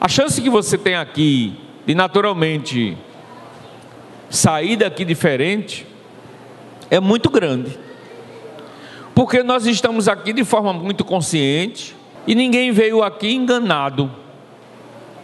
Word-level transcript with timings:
A 0.00 0.06
chance 0.06 0.40
que 0.40 0.48
você 0.48 0.78
tem 0.78 0.94
aqui 0.94 1.54
de 1.84 1.94
naturalmente 1.94 2.96
sair 4.30 4.76
daqui 4.76 5.04
diferente 5.04 5.84
é 6.88 7.00
muito 7.00 7.28
grande. 7.28 7.76
Porque 9.12 9.42
nós 9.42 9.66
estamos 9.66 10.06
aqui 10.06 10.32
de 10.32 10.44
forma 10.44 10.72
muito 10.72 11.04
consciente 11.04 11.96
e 12.26 12.34
ninguém 12.34 12.70
veio 12.70 13.02
aqui 13.02 13.34
enganado. 13.34 14.08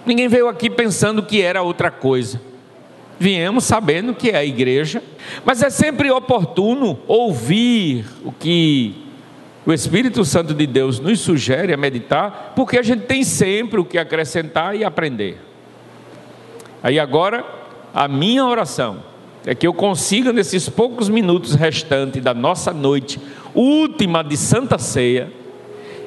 Ninguém 0.05 0.27
veio 0.27 0.49
aqui 0.49 0.69
pensando 0.69 1.23
que 1.23 1.41
era 1.41 1.63
outra 1.63 1.91
coisa. 1.91 2.41
Viemos 3.17 3.63
sabendo 3.63 4.13
que 4.13 4.31
é 4.31 4.37
a 4.37 4.45
igreja, 4.45 5.01
mas 5.45 5.63
é 5.63 5.71
sempre 5.71 6.11
oportuno 6.11 6.99
ouvir 7.07 8.05
o 8.25 8.33
que 8.33 9.04
o 9.67 9.73
Espírito 9.73 10.25
Santo 10.25 10.53
de 10.53 10.67
Deus 10.67 11.01
nos 11.01 11.21
sugere 11.21 11.73
a 11.73 11.77
meditar, 11.77 12.53
porque 12.55 12.79
a 12.79 12.83
gente 12.83 13.03
tem 13.03 13.25
sempre 13.25 13.81
o 13.81 13.85
que 13.85 13.97
acrescentar 13.97 14.77
e 14.77 14.85
aprender. 14.85 15.41
Aí 16.83 16.99
agora, 16.99 17.45
a 17.95 18.07
minha 18.07 18.45
oração 18.45 19.03
é 19.47 19.55
que 19.55 19.67
eu 19.67 19.73
consiga, 19.73 20.33
nesses 20.33 20.69
poucos 20.69 21.09
minutos 21.09 21.55
restantes 21.55 22.23
da 22.23 22.35
nossa 22.35 22.73
noite, 22.73 23.19
última 23.55 24.23
de 24.23 24.37
Santa 24.37 24.79
Ceia, 24.79 25.33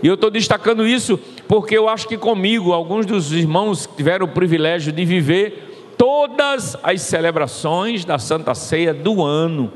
e 0.04 0.08
eu 0.08 0.14
estou 0.14 0.30
destacando 0.30 0.86
isso 0.86 1.20
porque 1.48 1.76
eu 1.76 1.90
acho 1.90 2.08
que 2.08 2.18
comigo, 2.18 2.74
alguns 2.74 3.06
dos 3.06 3.32
irmãos 3.32 3.90
tiveram 3.98 4.28
o 4.28 4.30
privilégio 4.30 4.92
de 4.92 5.04
viver 5.04 5.96
todas 5.98 6.78
as 6.84 7.02
celebrações 7.02 8.06
da 8.06 8.20
Santa 8.20 8.54
Ceia 8.54 8.94
do 8.94 9.24
ano. 9.24 9.72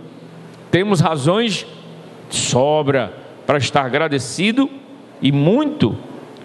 Temos 0.70 1.00
razões 1.00 1.66
sobra 2.30 3.21
para 3.46 3.58
estar 3.58 3.86
agradecido 3.86 4.70
e 5.22 5.32
muito 5.32 5.98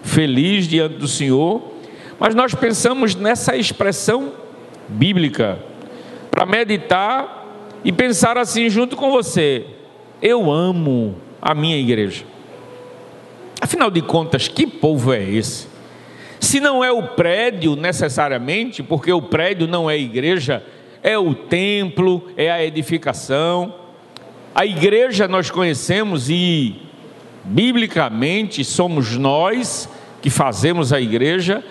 feliz 0.03 0.67
diante 0.67 0.95
do 0.95 1.07
Senhor, 1.07 1.61
mas 2.19 2.33
nós 2.33 2.53
pensamos 2.53 3.15
nessa 3.15 3.55
expressão 3.55 4.33
bíblica 4.87 5.59
para 6.31 6.45
meditar 6.45 7.45
e 7.83 7.91
pensar 7.91 8.37
assim 8.37 8.69
junto 8.69 8.95
com 8.95 9.11
você: 9.11 9.65
eu 10.21 10.51
amo 10.51 11.15
a 11.41 11.53
minha 11.53 11.77
igreja. 11.77 12.25
Afinal 13.59 13.89
de 13.89 14.01
contas, 14.01 14.47
que 14.47 14.67
povo 14.67 15.13
é 15.13 15.23
esse? 15.23 15.67
Se 16.39 16.59
não 16.59 16.83
é 16.83 16.91
o 16.91 17.03
prédio 17.03 17.75
necessariamente, 17.75 18.83
porque 18.83 19.11
o 19.11 19.21
prédio 19.21 19.67
não 19.67 19.89
é 19.89 19.97
igreja, 19.97 20.63
é 21.01 21.17
o 21.17 21.33
templo, 21.33 22.29
é 22.37 22.51
a 22.51 22.63
edificação. 22.63 23.73
A 24.53 24.65
igreja 24.65 25.27
nós 25.27 25.49
conhecemos 25.49 26.29
e, 26.29 26.75
biblicamente, 27.47 28.63
somos 28.63 29.17
nós 29.17 29.89
que 30.21 30.29
fazemos 30.29 30.91
a 30.91 30.99
igreja. 30.99 31.63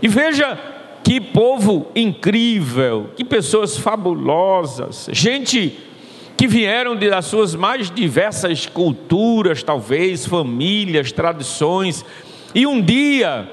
E 0.00 0.08
veja 0.08 0.58
que 1.02 1.20
povo 1.20 1.88
incrível, 1.94 3.10
que 3.16 3.24
pessoas 3.24 3.76
fabulosas, 3.76 5.08
gente 5.12 5.78
que 6.36 6.46
vieram 6.46 6.96
das 6.96 7.26
suas 7.26 7.54
mais 7.54 7.90
diversas 7.90 8.66
culturas, 8.66 9.62
talvez, 9.62 10.26
famílias, 10.26 11.12
tradições, 11.12 12.04
e 12.54 12.66
um 12.66 12.80
dia 12.80 13.48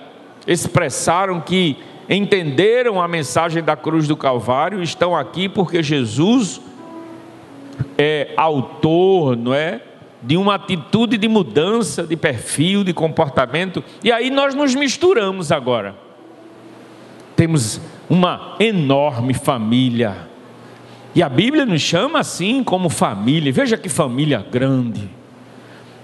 expressaram 0.47 1.39
que 1.39 1.77
entenderam 2.09 3.01
a 3.01 3.07
mensagem 3.07 3.63
da 3.63 3.75
cruz 3.75 4.07
do 4.07 4.17
Calvário, 4.17 4.81
estão 4.81 5.15
aqui 5.15 5.47
porque 5.47 5.83
Jesus 5.83 6.61
é 7.97 8.33
autor, 8.35 9.35
não 9.37 9.53
é? 9.53 9.81
De 10.21 10.37
uma 10.37 10.55
atitude 10.55 11.17
de 11.17 11.27
mudança 11.27 12.03
de 12.03 12.15
perfil, 12.15 12.83
de 12.83 12.93
comportamento, 12.93 13.83
e 14.03 14.11
aí 14.11 14.29
nós 14.29 14.53
nos 14.53 14.75
misturamos 14.75 15.51
agora. 15.51 15.95
Temos 17.35 17.81
uma 18.09 18.55
enorme 18.59 19.33
família 19.33 20.31
e 21.13 21.21
a 21.21 21.27
Bíblia 21.27 21.65
nos 21.65 21.81
chama 21.81 22.19
assim 22.19 22.63
como 22.63 22.89
família. 22.89 23.51
Veja 23.51 23.77
que 23.77 23.89
família 23.89 24.45
grande. 24.49 25.09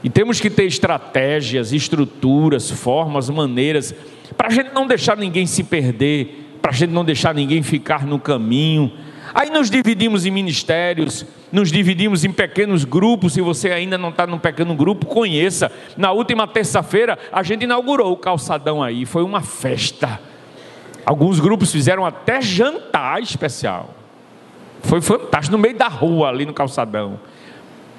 E 0.03 0.09
temos 0.09 0.39
que 0.39 0.49
ter 0.49 0.65
estratégias, 0.65 1.71
estruturas, 1.71 2.69
formas, 2.69 3.29
maneiras, 3.29 3.95
para 4.35 4.47
a 4.47 4.51
gente 4.51 4.73
não 4.73 4.85
deixar 4.85 5.17
ninguém 5.17 5.45
se 5.45 5.63
perder, 5.63 6.57
para 6.61 6.71
a 6.71 6.73
gente 6.73 6.91
não 6.91 7.05
deixar 7.05 7.33
ninguém 7.33 7.63
ficar 7.63 8.05
no 8.05 8.19
caminho. 8.19 8.91
Aí 9.33 9.49
nos 9.49 9.69
dividimos 9.69 10.25
em 10.25 10.31
ministérios, 10.31 11.25
nos 11.51 11.71
dividimos 11.71 12.23
em 12.23 12.31
pequenos 12.31 12.83
grupos. 12.85 13.33
Se 13.33 13.41
você 13.41 13.71
ainda 13.71 13.97
não 13.97 14.09
está 14.09 14.25
num 14.25 14.37
pequeno 14.37 14.75
grupo, 14.75 15.05
conheça. 15.05 15.71
Na 15.95 16.11
última 16.11 16.47
terça-feira, 16.47 17.17
a 17.31 17.43
gente 17.43 17.63
inaugurou 17.63 18.11
o 18.11 18.17
calçadão 18.17 18.81
aí, 18.81 19.05
foi 19.05 19.23
uma 19.23 19.41
festa. 19.41 20.19
Alguns 21.05 21.39
grupos 21.39 21.71
fizeram 21.71 22.05
até 22.05 22.41
jantar 22.41 23.21
especial. 23.21 23.93
Foi 24.83 25.01
fantástico, 25.01 25.55
no 25.55 25.61
meio 25.61 25.75
da 25.75 25.87
rua, 25.87 26.29
ali 26.29 26.45
no 26.45 26.53
calçadão. 26.53 27.19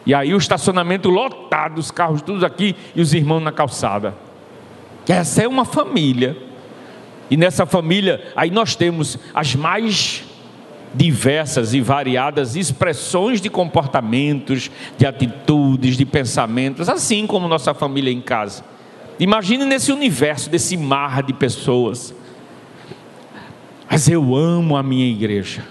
E 0.05 0.15
aí 0.15 0.33
o 0.33 0.39
estacionamento 0.39 1.11
lotado, 1.11 1.79
os 1.79 1.91
carros 1.91 2.23
todos 2.23 2.43
aqui 2.43 2.75
e 2.95 3.01
os 3.01 3.13
irmãos 3.13 3.41
na 3.41 3.53
calçada. 3.53 4.15
Essa 5.07 5.43
é 5.43 5.49
uma 5.49 5.65
família. 5.65 6.37
E 7.31 7.37
nessa 7.37 7.67
família, 7.67 8.33
aí 8.35 8.51
nós 8.51 8.75
temos 8.75 9.19
as 9.35 9.55
mais 9.55 10.28
diversas 10.95 11.75
e 11.75 11.81
variadas 11.81 12.57
expressões 12.57 13.41
de 13.41 13.49
comportamentos, 13.49 14.71
de 14.97 15.07
atitudes, 15.07 15.97
de 15.97 16.05
pensamentos, 16.05 16.89
assim 16.89 17.27
como 17.27 17.49
nossa 17.49 17.75
família 17.75 18.13
em 18.13 18.21
casa. 18.21 18.65
Imagine 19.19 19.65
nesse 19.65 19.93
universo, 19.93 20.49
desse 20.49 20.77
mar 20.77 21.23
de 21.23 21.33
pessoas. 21.33 22.15
Mas 23.91 24.09
eu 24.09 24.35
amo 24.35 24.77
a 24.77 24.83
minha 24.83 25.07
igreja. 25.11 25.65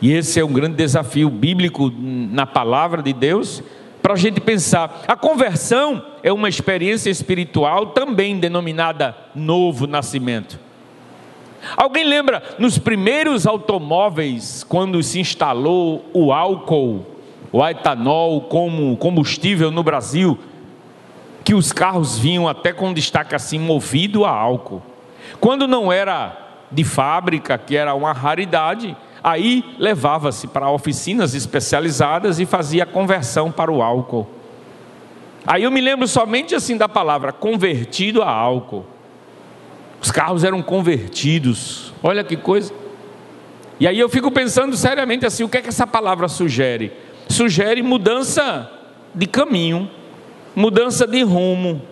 E 0.00 0.12
esse 0.12 0.40
é 0.40 0.44
um 0.44 0.52
grande 0.52 0.76
desafio 0.76 1.28
bíblico 1.28 1.92
na 1.94 2.46
palavra 2.46 3.02
de 3.02 3.12
Deus, 3.12 3.62
para 4.02 4.14
a 4.14 4.16
gente 4.16 4.40
pensar. 4.40 5.02
A 5.06 5.14
conversão 5.14 6.04
é 6.22 6.32
uma 6.32 6.48
experiência 6.48 7.10
espiritual 7.10 7.88
também 7.88 8.38
denominada 8.38 9.14
novo 9.34 9.86
nascimento. 9.86 10.58
Alguém 11.76 12.04
lembra 12.04 12.42
nos 12.58 12.78
primeiros 12.78 13.46
automóveis, 13.46 14.64
quando 14.64 15.02
se 15.02 15.20
instalou 15.20 16.04
o 16.12 16.32
álcool, 16.32 17.04
o 17.52 17.66
etanol 17.66 18.42
como 18.42 18.96
combustível 18.96 19.70
no 19.70 19.82
Brasil, 19.82 20.38
que 21.44 21.54
os 21.54 21.72
carros 21.72 22.18
vinham 22.18 22.48
até 22.48 22.72
com 22.72 22.92
destaque 22.92 23.34
assim, 23.34 23.58
movido 23.58 24.24
a 24.24 24.30
álcool. 24.30 24.82
Quando 25.40 25.66
não 25.66 25.92
era 25.92 26.36
de 26.70 26.84
fábrica, 26.84 27.58
que 27.58 27.76
era 27.76 27.94
uma 27.94 28.12
raridade, 28.12 28.96
Aí 29.22 29.64
levava-se 29.78 30.46
para 30.46 30.70
oficinas 30.70 31.34
especializadas 31.34 32.40
e 32.40 32.46
fazia 32.46 32.86
conversão 32.86 33.52
para 33.52 33.70
o 33.70 33.82
álcool. 33.82 34.26
Aí 35.46 35.62
eu 35.62 35.70
me 35.70 35.80
lembro 35.80 36.08
somente 36.08 36.54
assim 36.54 36.76
da 36.76 36.88
palavra 36.88 37.32
convertido 37.32 38.22
a 38.22 38.30
álcool. 38.30 38.86
Os 40.00 40.10
carros 40.10 40.44
eram 40.44 40.62
convertidos. 40.62 41.92
Olha 42.02 42.24
que 42.24 42.36
coisa. 42.36 42.72
E 43.78 43.86
aí 43.86 43.98
eu 43.98 44.08
fico 44.08 44.30
pensando 44.30 44.76
seriamente 44.76 45.26
assim, 45.26 45.42
o 45.42 45.48
que 45.48 45.58
é 45.58 45.62
que 45.62 45.68
essa 45.68 45.86
palavra 45.86 46.28
sugere? 46.28 46.92
Sugere 47.28 47.82
mudança 47.82 48.70
de 49.14 49.26
caminho, 49.26 49.90
mudança 50.54 51.06
de 51.06 51.22
rumo. 51.22 51.82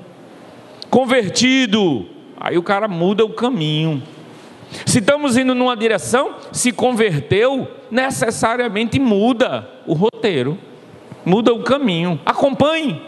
Convertido, 0.91 2.07
aí 2.39 2.57
o 2.59 2.63
cara 2.63 2.89
muda 2.89 3.25
o 3.25 3.33
caminho. 3.33 4.03
Se 4.85 4.99
estamos 4.99 5.37
indo 5.37 5.55
numa 5.55 5.77
direção, 5.77 6.35
se 6.53 6.73
converteu, 6.73 7.69
necessariamente 7.91 8.99
muda 8.99 9.69
o 9.87 9.95
roteiro, 9.95 10.59
muda 11.25 11.53
o 11.53 11.63
caminho. 11.63 12.21
Acompanhe. 12.25 13.01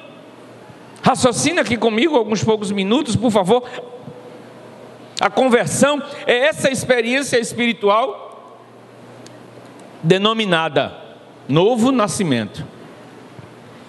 Raciocine 1.03 1.59
aqui 1.59 1.77
comigo 1.77 2.17
alguns 2.17 2.45
poucos 2.45 2.71
minutos, 2.71 3.17
por 3.17 3.31
favor. 3.31 3.65
A 5.21 5.29
conversão 5.29 6.03
é 6.27 6.47
essa 6.47 6.71
experiência 6.71 7.39
espiritual 7.39 8.31
denominada 10.03 10.97
novo 11.47 11.93
nascimento. 11.93 12.65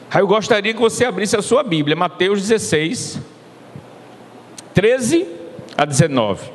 Aí 0.10 0.22
eu 0.22 0.28
gostaria 0.28 0.74
que 0.74 0.80
você 0.80 1.06
abrisse 1.06 1.38
a 1.38 1.42
sua 1.42 1.64
Bíblia, 1.64 1.96
Mateus 1.96 2.42
16, 2.42 3.22
13 4.74 5.26
a 5.78 5.86
19. 5.86 6.52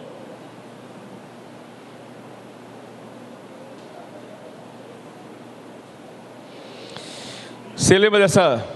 Você 7.74 7.96
lembra 7.96 8.18
dessa, 8.18 8.66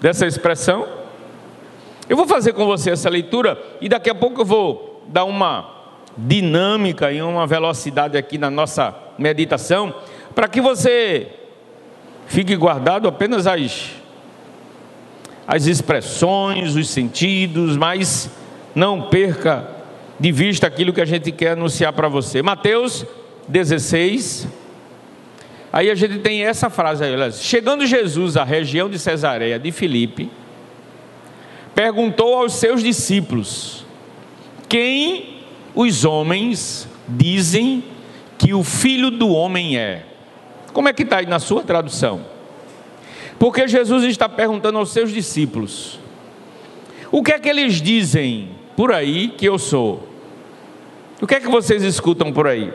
dessa 0.00 0.26
expressão? 0.26 0.88
Eu 2.08 2.16
vou 2.16 2.26
fazer 2.26 2.54
com 2.54 2.66
você 2.66 2.90
essa 2.90 3.10
leitura 3.10 3.62
e 3.80 3.88
daqui 3.88 4.08
a 4.10 4.14
pouco 4.14 4.40
eu 4.40 4.44
vou 4.44 4.85
dar 5.08 5.24
uma 5.24 5.76
dinâmica 6.16 7.12
e 7.12 7.20
uma 7.20 7.46
velocidade 7.46 8.16
aqui 8.16 8.38
na 8.38 8.50
nossa 8.50 8.94
meditação, 9.18 9.94
para 10.34 10.48
que 10.48 10.60
você 10.60 11.28
fique 12.26 12.56
guardado 12.56 13.08
apenas 13.08 13.46
as, 13.46 13.90
as 15.46 15.66
expressões, 15.66 16.74
os 16.74 16.88
sentidos, 16.88 17.76
mas 17.76 18.30
não 18.74 19.02
perca 19.02 19.68
de 20.18 20.32
vista 20.32 20.66
aquilo 20.66 20.92
que 20.92 21.00
a 21.00 21.06
gente 21.06 21.30
quer 21.30 21.52
anunciar 21.52 21.92
para 21.92 22.08
você. 22.08 22.42
Mateus 22.42 23.04
16. 23.48 24.48
Aí 25.72 25.90
a 25.90 25.94
gente 25.94 26.18
tem 26.18 26.42
essa 26.42 26.70
frase 26.70 27.04
aí, 27.04 27.32
chegando 27.32 27.86
Jesus 27.86 28.36
à 28.36 28.44
região 28.44 28.88
de 28.88 28.98
Cesareia 28.98 29.58
de 29.58 29.70
Filipe, 29.70 30.30
perguntou 31.74 32.34
aos 32.34 32.54
seus 32.54 32.82
discípulos: 32.82 33.85
Quem 34.68 35.40
os 35.74 36.04
homens 36.04 36.88
dizem 37.08 37.84
que 38.38 38.52
o 38.52 38.62
filho 38.62 39.10
do 39.10 39.28
homem 39.28 39.78
é? 39.78 40.04
Como 40.72 40.88
é 40.88 40.92
que 40.92 41.02
está 41.02 41.18
aí 41.18 41.26
na 41.26 41.38
sua 41.38 41.62
tradução? 41.62 42.24
Porque 43.38 43.68
Jesus 43.68 44.04
está 44.04 44.28
perguntando 44.28 44.78
aos 44.78 44.90
seus 44.90 45.12
discípulos: 45.12 45.98
O 47.10 47.22
que 47.22 47.32
é 47.32 47.38
que 47.38 47.48
eles 47.48 47.80
dizem 47.80 48.50
por 48.76 48.92
aí 48.92 49.28
que 49.28 49.46
eu 49.46 49.58
sou? 49.58 50.06
O 51.20 51.26
que 51.26 51.34
é 51.34 51.40
que 51.40 51.48
vocês 51.48 51.82
escutam 51.82 52.32
por 52.32 52.46
aí? 52.46 52.72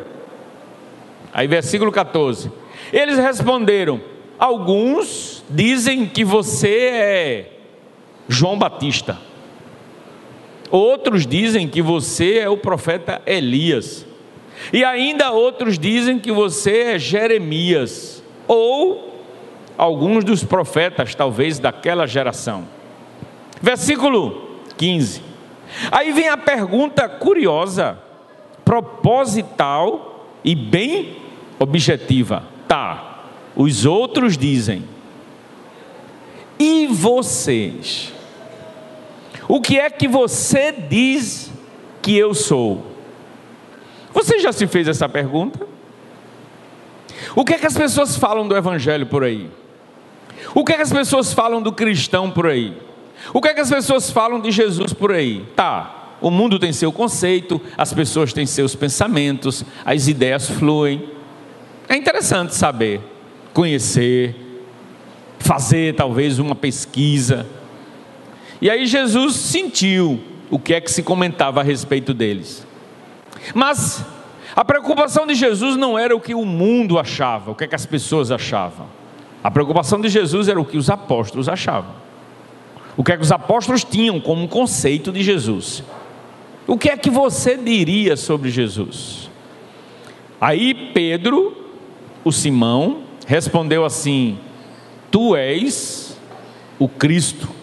Aí, 1.34 1.48
versículo 1.48 1.92
14: 1.92 2.52
Eles 2.92 3.18
responderam: 3.18 4.02
Alguns 4.38 5.44
dizem 5.50 6.06
que 6.06 6.24
você 6.24 6.70
é 6.70 7.52
João 8.28 8.58
Batista. 8.58 9.18
Outros 10.72 11.28
dizem 11.28 11.68
que 11.68 11.82
você 11.82 12.40
é 12.40 12.50
o 12.50 12.56
profeta 12.56 13.22
Elias. 13.26 14.06
E 14.72 14.84
ainda 14.86 15.32
outros 15.32 15.78
dizem 15.78 16.18
que 16.18 16.32
você 16.32 16.94
é 16.94 17.00
Jeremias. 17.00 18.24
Ou 18.48 19.12
alguns 19.78 20.24
dos 20.24 20.44
profetas, 20.44 21.14
talvez, 21.14 21.60
daquela 21.60 22.08
geração. 22.08 22.66
Versículo 23.62 24.60
15. 24.78 25.22
Aí 25.92 26.12
vem 26.14 26.30
a 26.30 26.38
pergunta 26.38 27.08
curiosa, 27.10 28.00
proposital 28.64 30.26
e 30.44 30.56
bem 30.56 31.18
objetiva. 31.60 32.44
Tá, 32.68 33.26
os 33.56 33.86
outros 33.86 34.38
dizem. 34.38 34.84
E 36.58 36.88
vocês? 36.88 38.14
O 39.52 39.60
que 39.60 39.78
é 39.78 39.90
que 39.90 40.08
você 40.08 40.72
diz 40.72 41.52
que 42.02 42.18
eu 42.18 42.34
sou? 42.34 42.86
Você 44.14 44.40
já 44.40 44.54
se 44.54 44.66
fez 44.66 44.88
essa 44.88 45.10
pergunta? 45.10 45.68
O 47.36 47.44
que 47.44 47.56
é 47.56 47.58
que 47.58 47.68
as 47.68 47.78
pessoas 47.78 48.16
falam 48.16 48.48
do 48.48 48.56
Evangelho 48.56 49.08
por 49.08 49.26
aí? 49.26 49.52
O 50.56 50.64
que 50.64 50.72
é 50.72 50.78
que 50.78 50.84
as 50.84 50.94
pessoas 50.94 51.34
falam 51.34 51.62
do 51.62 51.74
cristão 51.74 52.32
por 52.32 52.48
aí? 52.48 52.78
O 53.34 53.42
que 53.42 53.50
é 53.50 53.54
que 53.54 53.60
as 53.60 53.70
pessoas 53.70 54.10
falam 54.10 54.40
de 54.40 54.52
Jesus 54.52 54.94
por 54.94 55.12
aí? 55.12 55.46
Tá, 55.54 56.16
o 56.22 56.32
mundo 56.32 56.58
tem 56.58 56.72
seu 56.72 56.94
conceito, 56.94 57.60
as 57.78 57.94
pessoas 57.94 58.32
têm 58.32 58.46
seus 58.46 58.74
pensamentos, 58.74 59.66
as 59.84 60.08
ideias 60.08 60.50
fluem. 60.50 61.10
É 61.90 61.98
interessante 61.98 62.56
saber, 62.56 63.02
conhecer, 63.54 64.34
fazer 65.40 65.94
talvez 65.94 66.40
uma 66.40 66.56
pesquisa. 66.56 67.46
E 68.62 68.70
aí 68.70 68.86
Jesus 68.86 69.36
sentiu 69.36 70.22
o 70.50 70.60
que 70.60 70.74
é 70.74 70.80
que 70.80 70.92
se 70.92 71.02
comentava 71.02 71.62
a 71.62 71.64
respeito 71.64 72.14
deles. 72.14 72.66
Mas 73.56 74.06
a 74.56 74.64
preocupação 74.64 75.26
de 75.26 75.34
Jesus 75.34 75.76
não 75.76 75.98
era 75.98 76.16
o 76.16 76.20
que 76.20 76.36
o 76.36 76.46
mundo 76.46 77.00
achava, 77.00 77.52
o 77.52 77.56
que, 77.56 77.64
é 77.64 77.68
que 77.68 77.76
as 77.76 77.86
pessoas 77.86 78.30
achavam. 78.30 78.86
A 79.44 79.50
preocupação 79.50 80.00
de 80.00 80.10
Jesus 80.10 80.48
era 80.48 80.62
o 80.62 80.66
que 80.66 80.78
os 80.78 80.90
apóstolos 80.90 81.50
achavam. 81.50 81.96
O 82.96 83.04
que 83.04 83.14
é 83.14 83.18
que 83.18 83.24
os 83.24 83.32
apóstolos 83.32 83.84
tinham 83.84 84.20
como 84.20 84.48
conceito 84.48 85.12
de 85.12 85.24
Jesus. 85.24 85.84
O 86.68 86.78
que 86.78 86.90
é 86.90 86.98
que 86.98 87.10
você 87.10 87.58
diria 87.58 88.16
sobre 88.16 88.52
Jesus? 88.52 89.32
Aí 90.40 90.74
Pedro, 90.94 91.72
o 92.24 92.32
Simão, 92.32 93.00
respondeu 93.26 93.84
assim: 93.84 94.38
Tu 95.10 95.36
és 95.36 96.16
o 96.78 96.88
Cristo 96.88 97.61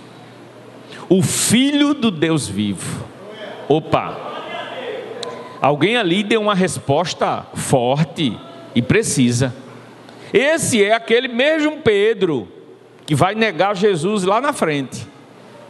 o 1.08 1.22
Filho 1.22 1.94
do 1.94 2.10
Deus 2.10 2.46
vivo. 2.46 3.04
Opa! 3.68 4.26
Alguém 5.60 5.96
ali 5.96 6.22
deu 6.22 6.40
uma 6.40 6.54
resposta 6.54 7.46
forte 7.54 8.36
e 8.74 8.82
precisa. 8.82 9.54
Esse 10.32 10.84
é 10.84 10.94
aquele 10.94 11.28
mesmo 11.28 11.78
Pedro 11.78 12.46
que 13.06 13.14
vai 13.14 13.34
negar 13.34 13.74
Jesus 13.74 14.24
lá 14.24 14.40
na 14.40 14.52
frente. 14.52 15.06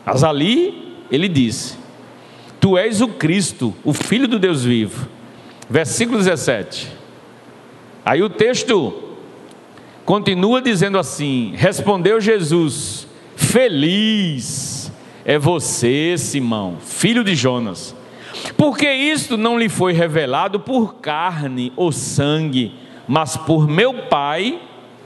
Mas 0.04 0.24
ali 0.24 0.96
ele 1.10 1.28
disse: 1.28 1.78
Tu 2.60 2.76
és 2.76 3.00
o 3.00 3.08
Cristo, 3.08 3.74
o 3.84 3.92
Filho 3.92 4.28
do 4.28 4.38
Deus 4.38 4.64
vivo. 4.64 5.08
Versículo 5.70 6.18
17. 6.18 6.88
Aí 8.04 8.22
o 8.22 8.28
texto 8.28 9.16
continua 10.04 10.60
dizendo 10.60 10.98
assim: 10.98 11.52
Respondeu 11.56 12.20
Jesus: 12.20 13.06
Feliz 13.36 14.67
é 15.28 15.38
você, 15.38 16.16
Simão, 16.16 16.78
filho 16.80 17.22
de 17.22 17.34
Jonas. 17.34 17.94
Porque 18.56 18.90
isto 18.90 19.36
não 19.36 19.58
lhe 19.58 19.68
foi 19.68 19.92
revelado 19.92 20.58
por 20.58 20.94
carne 20.94 21.70
ou 21.76 21.92
sangue, 21.92 22.72
mas 23.06 23.36
por 23.36 23.68
meu 23.68 23.92
Pai 24.08 24.58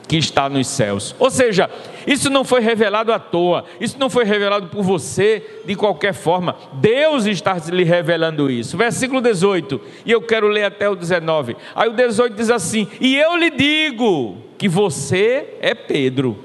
que 0.07 0.17
está 0.17 0.49
nos 0.49 0.69
céus. 0.69 1.13
Ou 1.19 1.29
seja, 1.29 1.69
isso 2.07 2.31
não 2.31 2.45
foi 2.45 2.61
revelado 2.61 3.13
à 3.13 3.19
toa, 3.19 3.65
isso 3.81 3.97
não 3.99 4.09
foi 4.09 4.25
revelado 4.25 4.69
por 4.69 4.85
você 4.85 5.61
de 5.67 5.75
qualquer 5.75 6.15
forma. 6.15 6.55
Deus 6.75 7.27
está 7.27 7.57
lhe 7.73 7.83
revelando 7.83 8.49
isso. 8.49 8.77
Versículo 8.77 9.21
18, 9.21 9.81
e 10.07 10.13
eu 10.13 10.23
quero 10.23 10.47
ler 10.47 10.67
até 10.67 10.89
o 10.89 10.95
19. 10.95 11.57
Aí 11.75 11.89
o 11.89 11.95
18 11.95 12.37
diz 12.37 12.49
assim: 12.49 12.87
E 13.01 13.17
eu 13.17 13.37
lhe 13.37 13.51
digo 13.51 14.37
que 14.57 14.69
você 14.69 15.57
é 15.61 15.75
Pedro, 15.75 16.39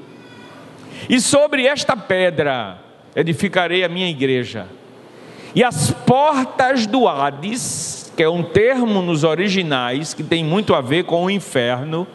e 1.08 1.22
sobre 1.22 1.68
esta 1.68 1.96
pedra 1.96 2.87
edificarei 3.18 3.84
a 3.84 3.90
minha 3.90 4.08
igreja. 4.08 4.68
E 5.56 5.64
as 5.64 5.90
portas 5.90 6.86
do 6.86 7.08
Hades, 7.08 8.14
que 8.16 8.22
é 8.22 8.30
um 8.30 8.44
termo 8.44 9.02
nos 9.02 9.24
originais 9.24 10.14
que 10.14 10.24
tem 10.24 10.44
muito 10.44 10.76
a 10.76 10.82
ver 10.82 11.06
com 11.06 11.26
o 11.26 11.30
inferno, 11.30 12.08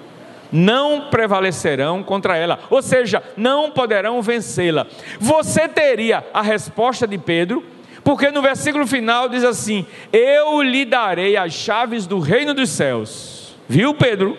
não 0.52 1.08
prevalecerão 1.10 2.04
contra 2.04 2.36
ela, 2.36 2.60
ou 2.70 2.80
seja, 2.80 3.20
não 3.36 3.72
poderão 3.72 4.22
vencê-la. 4.22 4.86
Você 5.18 5.66
teria 5.66 6.24
a 6.32 6.40
resposta 6.40 7.04
de 7.04 7.18
Pedro, 7.18 7.64
porque 8.04 8.30
no 8.30 8.40
versículo 8.40 8.86
final 8.86 9.28
diz 9.28 9.42
assim: 9.42 9.84
Eu 10.12 10.62
lhe 10.62 10.84
darei 10.84 11.36
as 11.36 11.52
chaves 11.52 12.06
do 12.06 12.20
reino 12.20 12.54
dos 12.54 12.70
céus. 12.70 13.56
Viu, 13.68 13.92
Pedro? 13.92 14.38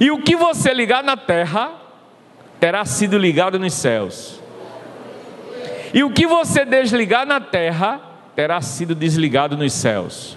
E 0.00 0.10
o 0.10 0.20
que 0.20 0.34
você 0.34 0.74
ligar 0.74 1.04
na 1.04 1.16
terra 1.16 1.70
terá 2.58 2.84
sido 2.84 3.16
ligado 3.16 3.58
nos 3.58 3.74
céus. 3.74 4.40
E 5.92 6.04
o 6.04 6.10
que 6.10 6.26
você 6.26 6.64
desligar 6.64 7.26
na 7.26 7.40
terra 7.40 8.00
terá 8.34 8.60
sido 8.60 8.94
desligado 8.94 9.56
nos 9.56 9.72
céus. 9.72 10.36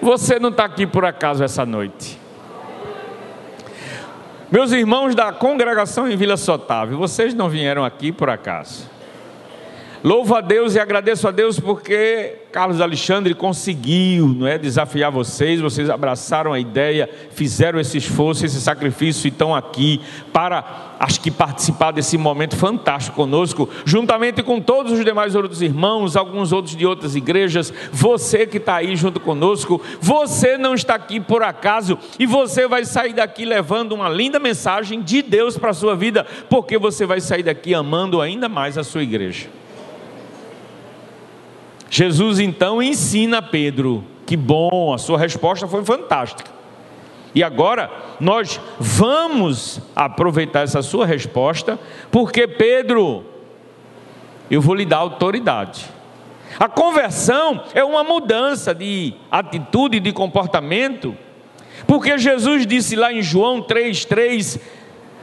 Você 0.00 0.38
não 0.38 0.50
está 0.50 0.64
aqui 0.64 0.86
por 0.86 1.04
acaso 1.04 1.42
essa 1.44 1.66
noite. 1.66 2.18
Meus 4.50 4.72
irmãos 4.72 5.14
da 5.14 5.32
congregação 5.32 6.10
em 6.10 6.16
Vila 6.16 6.36
Sotávio, 6.36 6.98
vocês 6.98 7.34
não 7.34 7.48
vieram 7.48 7.84
aqui 7.84 8.10
por 8.10 8.28
acaso. 8.28 8.88
Louvo 10.02 10.34
a 10.34 10.40
Deus 10.40 10.74
e 10.74 10.80
agradeço 10.80 11.28
a 11.28 11.30
Deus 11.30 11.60
porque 11.60 12.38
Carlos 12.50 12.80
Alexandre 12.80 13.34
conseguiu 13.34 14.28
não 14.28 14.46
é, 14.46 14.56
desafiar 14.56 15.10
vocês, 15.10 15.60
vocês 15.60 15.90
abraçaram 15.90 16.54
a 16.54 16.58
ideia, 16.58 17.06
fizeram 17.32 17.78
esse 17.78 17.98
esforço, 17.98 18.46
esse 18.46 18.58
sacrifício 18.62 19.26
e 19.26 19.28
estão 19.28 19.54
aqui 19.54 20.00
para, 20.32 20.96
acho 20.98 21.20
que, 21.20 21.30
participar 21.30 21.90
desse 21.90 22.16
momento 22.16 22.56
fantástico 22.56 23.14
conosco, 23.14 23.68
juntamente 23.84 24.42
com 24.42 24.58
todos 24.58 24.92
os 24.92 25.04
demais 25.04 25.34
outros 25.34 25.60
irmãos, 25.60 26.16
alguns 26.16 26.50
outros 26.50 26.74
de 26.74 26.86
outras 26.86 27.14
igrejas, 27.14 27.70
você 27.92 28.46
que 28.46 28.56
está 28.56 28.76
aí 28.76 28.96
junto 28.96 29.20
conosco, 29.20 29.82
você 30.00 30.56
não 30.56 30.72
está 30.72 30.94
aqui 30.94 31.20
por 31.20 31.42
acaso 31.42 31.98
e 32.18 32.24
você 32.24 32.66
vai 32.66 32.86
sair 32.86 33.12
daqui 33.12 33.44
levando 33.44 33.92
uma 33.92 34.08
linda 34.08 34.38
mensagem 34.38 35.02
de 35.02 35.20
Deus 35.20 35.58
para 35.58 35.70
a 35.70 35.74
sua 35.74 35.94
vida, 35.94 36.26
porque 36.48 36.78
você 36.78 37.04
vai 37.04 37.20
sair 37.20 37.42
daqui 37.42 37.74
amando 37.74 38.18
ainda 38.18 38.48
mais 38.48 38.78
a 38.78 38.82
sua 38.82 39.02
igreja. 39.02 39.59
Jesus 41.90 42.38
então 42.38 42.80
ensina 42.80 43.42
Pedro, 43.42 44.04
que 44.24 44.36
bom, 44.36 44.94
a 44.94 44.98
sua 44.98 45.18
resposta 45.18 45.66
foi 45.66 45.84
fantástica. 45.84 46.48
E 47.34 47.42
agora 47.42 47.90
nós 48.20 48.60
vamos 48.78 49.80
aproveitar 49.94 50.60
essa 50.60 50.82
sua 50.82 51.04
resposta, 51.04 51.78
porque 52.08 52.46
Pedro, 52.46 53.24
eu 54.48 54.60
vou 54.60 54.76
lhe 54.76 54.84
dar 54.84 54.98
autoridade. 54.98 55.84
A 56.60 56.68
conversão 56.68 57.64
é 57.74 57.82
uma 57.82 58.04
mudança 58.04 58.72
de 58.72 59.14
atitude 59.28 59.96
e 59.96 60.00
de 60.00 60.12
comportamento, 60.12 61.16
porque 61.88 62.16
Jesus 62.16 62.66
disse 62.66 62.94
lá 62.94 63.12
em 63.12 63.22
João 63.22 63.62
3,3: 63.62 64.60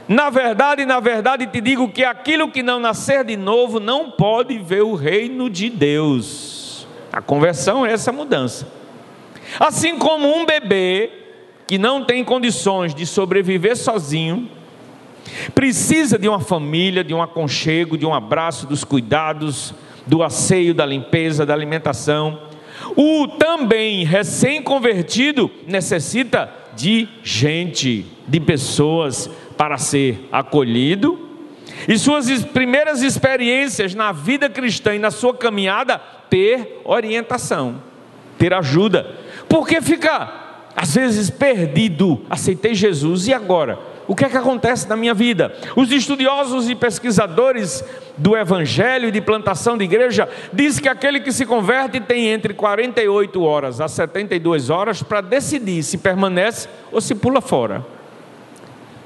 Na 0.06 0.28
verdade, 0.28 0.84
na 0.84 1.00
verdade 1.00 1.46
te 1.46 1.62
digo 1.62 1.88
que 1.88 2.04
aquilo 2.04 2.50
que 2.50 2.62
não 2.62 2.78
nascer 2.78 3.24
de 3.24 3.36
novo 3.38 3.80
não 3.80 4.10
pode 4.10 4.58
ver 4.58 4.82
o 4.82 4.94
reino 4.94 5.48
de 5.48 5.70
Deus. 5.70 6.47
A 7.18 7.20
conversão 7.20 7.84
é 7.84 7.92
essa 7.92 8.12
mudança. 8.12 8.64
Assim 9.58 9.98
como 9.98 10.32
um 10.32 10.46
bebê 10.46 11.10
que 11.66 11.76
não 11.76 12.04
tem 12.04 12.22
condições 12.22 12.94
de 12.94 13.04
sobreviver 13.04 13.76
sozinho, 13.76 14.48
precisa 15.52 16.16
de 16.16 16.28
uma 16.28 16.38
família, 16.38 17.02
de 17.02 17.12
um 17.12 17.20
aconchego, 17.20 17.98
de 17.98 18.06
um 18.06 18.14
abraço, 18.14 18.68
dos 18.68 18.84
cuidados, 18.84 19.74
do 20.06 20.22
asseio, 20.22 20.72
da 20.72 20.86
limpeza, 20.86 21.44
da 21.44 21.52
alimentação. 21.52 22.38
O 22.94 23.26
também 23.26 24.04
recém-convertido 24.04 25.50
necessita 25.66 26.48
de 26.76 27.08
gente, 27.24 28.06
de 28.28 28.38
pessoas 28.38 29.28
para 29.56 29.76
ser 29.76 30.28
acolhido. 30.30 31.27
E 31.86 31.98
suas 31.98 32.44
primeiras 32.44 33.02
experiências 33.02 33.94
na 33.94 34.12
vida 34.12 34.48
cristã 34.48 34.94
e 34.94 34.98
na 34.98 35.10
sua 35.10 35.34
caminhada, 35.34 35.98
ter 36.28 36.80
orientação, 36.84 37.82
ter 38.38 38.52
ajuda. 38.52 39.06
Porque 39.48 39.80
fica, 39.80 40.32
às 40.74 40.94
vezes, 40.94 41.30
perdido. 41.30 42.22
Aceitei 42.28 42.74
Jesus 42.74 43.28
e 43.28 43.34
agora? 43.34 43.78
O 44.08 44.16
que 44.16 44.24
é 44.24 44.28
que 44.30 44.36
acontece 44.38 44.88
na 44.88 44.96
minha 44.96 45.12
vida? 45.12 45.54
Os 45.76 45.92
estudiosos 45.92 46.70
e 46.70 46.74
pesquisadores 46.74 47.84
do 48.16 48.34
evangelho 48.34 49.08
e 49.08 49.12
de 49.12 49.20
plantação 49.20 49.76
de 49.76 49.84
igreja 49.84 50.26
dizem 50.50 50.82
que 50.82 50.88
aquele 50.88 51.20
que 51.20 51.30
se 51.30 51.44
converte 51.44 52.00
tem 52.00 52.28
entre 52.28 52.54
48 52.54 53.42
horas 53.42 53.82
a 53.82 53.86
72 53.86 54.70
horas 54.70 55.02
para 55.02 55.20
decidir 55.20 55.82
se 55.82 55.98
permanece 55.98 56.68
ou 56.90 57.02
se 57.02 57.14
pula 57.14 57.42
fora. 57.42 57.97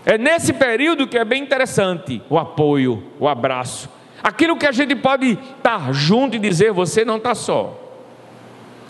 É 0.04 0.18
nesse 0.18 0.52
período 0.52 1.06
que 1.06 1.16
é 1.16 1.24
bem 1.24 1.42
interessante 1.42 2.20
o 2.28 2.38
apoio, 2.38 3.04
o 3.18 3.28
abraço. 3.28 3.88
Aquilo 4.22 4.56
que 4.56 4.66
a 4.66 4.72
gente 4.72 4.94
pode 4.94 5.38
estar 5.56 5.92
junto 5.92 6.36
e 6.36 6.38
dizer: 6.38 6.72
você 6.72 7.04
não 7.04 7.16
está 7.16 7.34
só. 7.34 7.78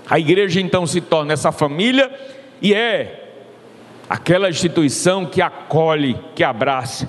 A 0.09 0.19
igreja 0.19 0.61
então 0.61 0.87
se 0.87 1.01
torna 1.01 1.33
essa 1.33 1.53
família 1.53 2.11
e 2.61 2.75
é 2.75 3.31
aquela 4.09 4.51
instituição 4.51 5.25
que 5.25 5.41
acolhe, 5.41 6.19
que 6.35 6.45
abraça. 6.45 7.09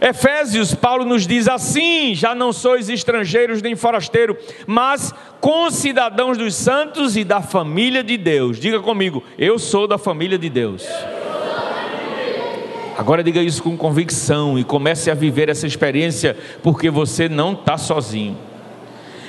Efésios, 0.00 0.74
Paulo 0.74 1.04
nos 1.04 1.26
diz 1.26 1.48
assim: 1.48 2.14
já 2.14 2.34
não 2.34 2.52
sois 2.52 2.88
estrangeiros 2.88 3.60
nem 3.60 3.74
forasteiros, 3.74 4.36
mas 4.66 5.12
concidadãos 5.40 6.38
dos 6.38 6.54
santos 6.54 7.16
e 7.16 7.24
da 7.24 7.40
família 7.42 8.02
de 8.04 8.16
Deus. 8.16 8.58
Diga 8.58 8.80
comigo, 8.80 9.22
eu 9.38 9.58
sou 9.58 9.86
da 9.86 9.98
família 9.98 10.38
de 10.38 10.48
Deus. 10.48 10.86
Agora 13.02 13.20
diga 13.20 13.42
isso 13.42 13.64
com 13.64 13.76
convicção 13.76 14.56
e 14.56 14.62
comece 14.62 15.10
a 15.10 15.14
viver 15.14 15.48
essa 15.48 15.66
experiência, 15.66 16.36
porque 16.62 16.88
você 16.88 17.28
não 17.28 17.52
está 17.52 17.76
sozinho. 17.76 18.38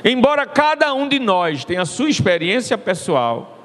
Embora 0.06 0.46
cada 0.46 0.94
um 0.94 1.10
de 1.10 1.18
nós 1.18 1.66
tenha 1.66 1.82
a 1.82 1.86
sua 1.86 2.08
experiência 2.08 2.78
pessoal, 2.78 3.58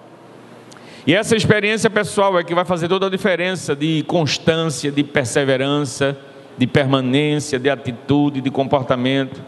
e 1.06 1.14
essa 1.14 1.36
experiência 1.36 1.90
pessoal 1.90 2.38
é 2.38 2.42
que 2.42 2.54
vai 2.54 2.64
fazer 2.64 2.88
toda 2.88 3.06
a 3.06 3.10
diferença 3.10 3.76
de 3.76 4.02
constância, 4.04 4.90
de 4.90 5.04
perseverança, 5.04 6.16
de 6.56 6.66
permanência, 6.66 7.58
de 7.58 7.68
atitude, 7.68 8.40
de 8.40 8.50
comportamento. 8.50 9.44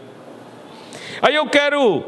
Aí 1.23 1.33
eu 1.33 1.47
quero, 1.47 2.03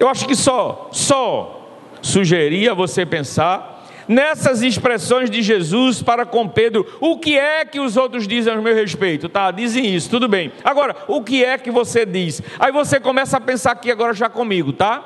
eu 0.00 0.08
acho 0.08 0.26
que 0.26 0.34
só, 0.34 0.88
só 0.90 1.70
sugerir 2.02 2.70
a 2.70 2.74
você 2.74 3.06
pensar 3.06 3.77
nessas 4.08 4.62
expressões 4.62 5.30
de 5.30 5.42
Jesus 5.42 6.02
para 6.02 6.24
com 6.24 6.48
Pedro. 6.48 6.86
O 6.98 7.18
que 7.18 7.38
é 7.38 7.64
que 7.64 7.78
os 7.78 7.96
outros 7.96 8.26
dizem 8.26 8.52
a 8.52 8.56
meu 8.56 8.74
respeito? 8.74 9.28
Tá, 9.28 9.50
dizem 9.50 9.94
isso, 9.94 10.08
tudo 10.08 10.26
bem. 10.26 10.50
Agora, 10.64 10.96
o 11.06 11.22
que 11.22 11.44
é 11.44 11.58
que 11.58 11.70
você 11.70 12.06
diz? 12.06 12.42
Aí 12.58 12.72
você 12.72 12.98
começa 12.98 13.36
a 13.36 13.40
pensar 13.40 13.72
aqui 13.72 13.90
agora 13.90 14.14
já 14.14 14.30
comigo, 14.30 14.72
tá? 14.72 15.04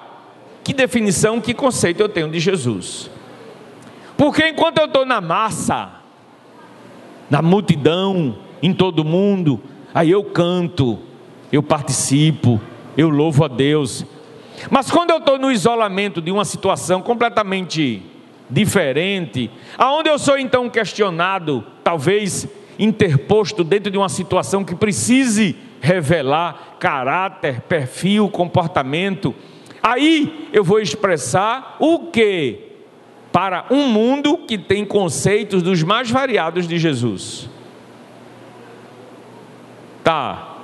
Que 0.63 0.73
definição, 0.73 1.41
que 1.41 1.53
conceito 1.53 2.01
eu 2.01 2.09
tenho 2.09 2.31
de 2.31 2.39
Jesus? 2.39 3.11
Porque 4.17 4.47
enquanto 4.47 4.79
eu 4.79 4.87
estou 4.87 5.05
na 5.05 5.21
massa, 5.21 5.91
na 7.29 7.43
multidão, 7.43 8.39
em 8.63 8.73
todo 8.73 9.05
mundo, 9.05 9.61
aí 9.93 10.13
eu 10.13 10.23
canto, 10.23 11.01
eu 11.51 11.63
participo, 11.63 12.61
eu 12.97 13.09
louvo 13.09 13.45
a 13.45 13.49
Deus. 13.49 14.07
Mas 14.71 14.91
quando 14.91 15.11
eu 15.11 15.17
estou 15.17 15.39
no 15.39 15.51
isolamento 15.51 16.21
de 16.21 16.31
uma 16.31 16.45
situação 16.45 17.03
completamente 17.03 18.12
diferente, 18.53 19.51
aonde 19.79 20.11
eu 20.11 20.19
sou 20.19 20.39
então 20.39 20.69
questionado, 20.69 21.65
talvez 21.83 22.47
interposto 22.79 23.65
dentro 23.65 23.91
de 23.91 23.97
uma 23.97 24.09
situação 24.09 24.63
que 24.63 24.75
precise 24.75 25.57
revelar 25.81 26.77
caráter, 26.79 27.63
perfil, 27.63 28.29
comportamento, 28.29 29.35
aí 29.83 30.49
eu 30.53 30.63
vou 30.63 30.81
expressar 30.81 31.77
o 31.81 32.11
que 32.11 32.59
para 33.33 33.65
um 33.71 33.89
mundo 33.89 34.37
que 34.37 34.59
tem 34.59 34.85
conceitos 34.85 35.63
dos 35.63 35.83
mais 35.83 36.11
variados 36.11 36.69
de 36.69 36.79
Jesus. 36.79 37.49
Tá. 40.05 40.59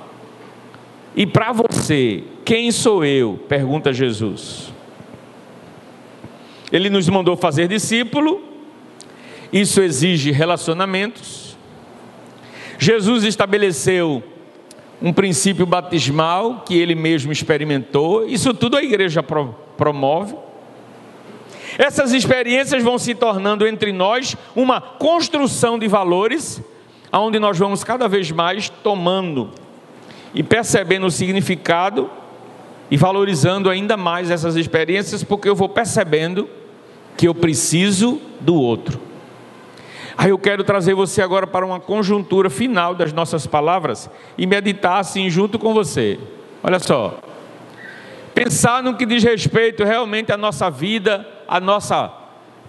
E 1.15 1.25
para 1.25 1.51
você, 1.51 2.23
quem 2.45 2.71
sou 2.71 3.03
eu? 3.03 3.39
Pergunta 3.49 3.91
Jesus. 3.91 4.71
Ele 6.71 6.89
nos 6.89 7.07
mandou 7.09 7.35
fazer 7.35 7.67
discípulo, 7.67 8.41
isso 9.51 9.81
exige 9.81 10.31
relacionamentos. 10.31 11.57
Jesus 12.77 13.23
estabeleceu 13.23 14.23
um 15.01 15.11
princípio 15.11 15.65
batismal 15.65 16.63
que 16.65 16.77
ele 16.77 16.93
mesmo 16.93 17.31
experimentou, 17.31 18.27
isso 18.27 18.53
tudo 18.53 18.77
a 18.77 18.83
igreja 18.83 19.23
promove. 19.23 20.35
Essas 21.77 22.13
experiências 22.13 22.83
vão 22.83 22.97
se 22.97 23.15
tornando 23.15 23.65
entre 23.67 23.91
nós 23.91 24.35
uma 24.55 24.81
construção 24.81 25.79
de 25.79 25.87
valores, 25.87 26.61
onde 27.11 27.39
nós 27.39 27.57
vamos 27.57 27.83
cada 27.83 28.07
vez 28.07 28.29
mais 28.31 28.69
tomando 28.69 29.51
e 30.33 30.43
percebendo 30.43 31.05
o 31.05 31.11
significado 31.11 32.09
e 32.91 32.97
valorizando 32.97 33.69
ainda 33.69 33.95
mais 33.95 34.29
essas 34.29 34.55
experiências, 34.55 35.23
porque 35.23 35.47
eu 35.47 35.55
vou 35.55 35.69
percebendo 35.69 36.49
que 37.19 37.27
eu 37.27 37.35
preciso 37.35 38.21
do 38.39 38.55
outro. 38.55 38.97
Aí 40.17 40.29
eu 40.29 40.39
quero 40.39 40.63
trazer 40.63 40.93
você 40.93 41.21
agora 41.21 41.45
para 41.45 41.65
uma 41.65 41.77
conjuntura 41.77 42.49
final 42.49 42.95
das 42.95 43.11
nossas 43.11 43.45
palavras 43.45 44.09
e 44.37 44.47
meditar 44.47 44.99
assim 44.99 45.29
junto 45.29 45.59
com 45.59 45.73
você. 45.73 46.17
Olha 46.63 46.79
só. 46.79 47.19
Pensar 48.33 48.81
no 48.81 48.95
que 48.95 49.05
diz 49.05 49.21
respeito 49.21 49.83
realmente 49.83 50.31
à 50.31 50.37
nossa 50.37 50.69
vida, 50.69 51.27
a 51.45 51.59
nossa 51.59 52.09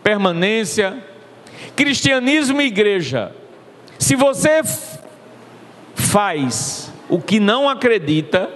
permanência. 0.02 0.98
Cristianismo 1.76 2.60
e 2.60 2.66
igreja. 2.66 3.30
Se 4.00 4.16
você 4.16 4.62
faz 5.94 6.92
o 7.08 7.20
que 7.20 7.38
não 7.38 7.68
acredita, 7.68 8.50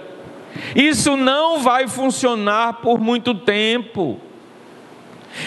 isso 0.75 1.15
não 1.15 1.59
vai 1.59 1.87
funcionar 1.87 2.81
por 2.81 2.99
muito 2.99 3.33
tempo. 3.33 4.19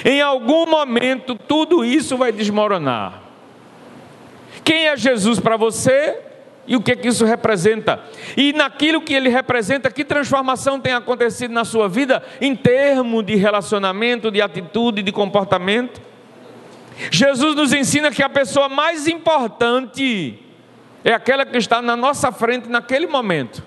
Em 0.04 0.20
algum 0.20 0.66
momento, 0.66 1.34
tudo 1.34 1.84
isso 1.84 2.16
vai 2.16 2.32
desmoronar. 2.32 3.22
Quem 4.64 4.86
é 4.86 4.96
Jesus 4.96 5.40
para 5.40 5.56
você? 5.56 6.18
E 6.66 6.76
o 6.76 6.82
que, 6.82 6.94
que 6.94 7.08
isso 7.08 7.24
representa? 7.24 7.98
E 8.36 8.52
naquilo 8.52 9.00
que 9.00 9.14
ele 9.14 9.30
representa, 9.30 9.90
que 9.90 10.04
transformação 10.04 10.78
tem 10.78 10.92
acontecido 10.92 11.50
na 11.52 11.64
sua 11.64 11.88
vida 11.88 12.22
em 12.40 12.54
termos 12.54 13.24
de 13.24 13.36
relacionamento, 13.36 14.30
de 14.30 14.42
atitude, 14.42 15.02
de 15.02 15.10
comportamento? 15.10 16.02
Jesus 17.10 17.54
nos 17.54 17.72
ensina 17.72 18.10
que 18.10 18.22
a 18.22 18.28
pessoa 18.28 18.68
mais 18.68 19.08
importante 19.08 20.38
é 21.02 21.12
aquela 21.14 21.46
que 21.46 21.56
está 21.56 21.80
na 21.80 21.96
nossa 21.96 22.30
frente 22.30 22.68
naquele 22.68 23.06
momento. 23.06 23.64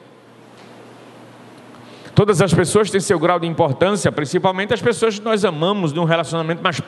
Todas 2.14 2.42
as 2.42 2.54
pessoas 2.54 2.90
têm 2.90 3.00
seu 3.00 3.18
grau 3.18 3.40
de 3.40 3.48
importância, 3.48 4.12
principalmente 4.12 4.74
as 4.74 4.82
pessoas 4.82 5.18
que 5.18 5.26
nós 5.26 5.46
amamos 5.46 5.94
de 5.94 6.00
um 6.00 6.04
relacionamento 6.04 6.62
mais 6.62 6.82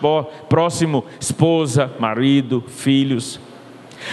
próximo 0.50 1.06
esposa, 1.20 1.92
marido, 2.00 2.63
filhos. 2.68 3.39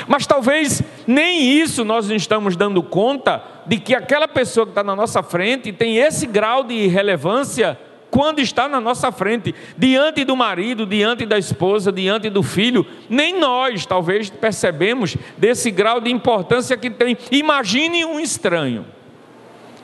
Mas 0.07 0.27
talvez 0.27 0.83
nem 1.07 1.61
isso 1.61 1.85
nós 1.85 2.09
estamos 2.11 2.57
dando 2.57 2.83
conta 2.83 3.43
de 3.67 3.79
que 3.79 3.95
aquela 3.95 4.29
pessoa 4.29 4.65
que 4.65 4.71
está 4.71 4.85
na 4.85 4.95
nossa 4.95 5.23
frente 5.23 5.73
tem 5.73 5.99
esse 5.99 6.27
grau 6.27 6.63
de 6.63 6.87
relevância 6.87 7.77
quando 8.11 8.41
está 8.41 8.69
na 8.69 8.81
nossa 8.81 9.13
frente, 9.13 9.55
diante 9.77 10.25
do 10.25 10.37
marido, 10.37 10.85
diante 10.85 11.25
da 11.25 11.39
esposa, 11.39 11.93
diante 11.93 12.29
do 12.29 12.43
filho, 12.43 12.85
nem 13.09 13.39
nós 13.39 13.87
talvez 13.87 14.29
percebemos 14.29 15.17
desse 15.39 15.71
grau 15.71 16.01
de 16.01 16.11
importância 16.11 16.77
que 16.77 16.91
tem. 16.91 17.17
Imagine 17.31 18.05
um 18.05 18.19
estranho. 18.19 18.85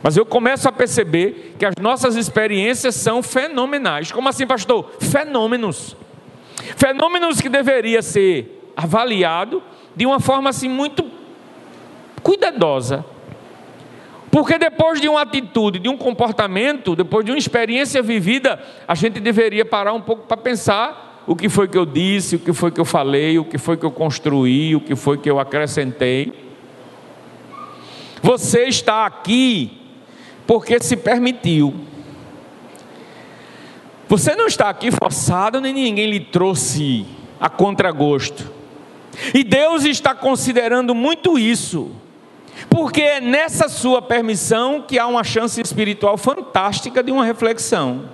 Mas 0.02 0.16
eu 0.16 0.24
começo 0.24 0.68
a 0.68 0.72
perceber 0.72 1.56
que 1.58 1.64
as 1.64 1.74
nossas 1.80 2.16
experiências 2.16 2.94
são 2.94 3.22
fenomenais. 3.22 4.12
Como 4.12 4.28
assim, 4.28 4.46
pastor? 4.46 4.90
Fenômenos. 5.00 5.96
Fenômenos 6.76 7.40
que 7.40 7.48
deveria 7.48 8.02
ser 8.02 8.70
avaliado 8.76 9.62
de 9.94 10.04
uma 10.04 10.20
forma 10.20 10.50
assim 10.50 10.68
muito 10.68 11.10
cuidadosa. 12.22 13.04
Porque 14.30 14.58
depois 14.58 15.00
de 15.00 15.08
uma 15.08 15.22
atitude, 15.22 15.78
de 15.78 15.88
um 15.88 15.96
comportamento, 15.96 16.94
depois 16.94 17.24
de 17.24 17.32
uma 17.32 17.38
experiência 17.38 18.02
vivida, 18.02 18.62
a 18.86 18.94
gente 18.94 19.18
deveria 19.18 19.64
parar 19.64 19.94
um 19.94 20.00
pouco 20.00 20.26
para 20.26 20.36
pensar 20.36 21.24
o 21.26 21.34
que 21.34 21.48
foi 21.48 21.66
que 21.66 21.78
eu 21.78 21.86
disse, 21.86 22.36
o 22.36 22.38
que 22.38 22.52
foi 22.52 22.70
que 22.70 22.80
eu 22.80 22.84
falei, 22.84 23.38
o 23.38 23.44
que 23.44 23.56
foi 23.56 23.76
que 23.76 23.84
eu 23.84 23.90
construí, 23.90 24.76
o 24.76 24.80
que 24.80 24.94
foi 24.94 25.16
que 25.16 25.30
eu 25.30 25.40
acrescentei. 25.40 26.32
Você 28.22 28.64
está 28.64 29.06
aqui 29.06 29.85
porque 30.46 30.78
se 30.80 30.96
permitiu. 30.96 31.74
Você 34.08 34.36
não 34.36 34.46
está 34.46 34.68
aqui 34.68 34.90
forçado, 34.90 35.60
nem 35.60 35.72
ninguém 35.72 36.08
lhe 36.08 36.20
trouxe 36.20 37.04
a 37.40 37.48
contragosto. 37.48 38.52
E 39.34 39.42
Deus 39.42 39.84
está 39.84 40.14
considerando 40.14 40.94
muito 40.94 41.38
isso, 41.38 41.90
porque 42.68 43.00
é 43.00 43.20
nessa 43.20 43.68
sua 43.68 44.00
permissão 44.00 44.82
que 44.86 44.98
há 44.98 45.06
uma 45.06 45.24
chance 45.24 45.60
espiritual 45.60 46.16
fantástica 46.16 47.02
de 47.02 47.10
uma 47.10 47.24
reflexão. 47.24 48.10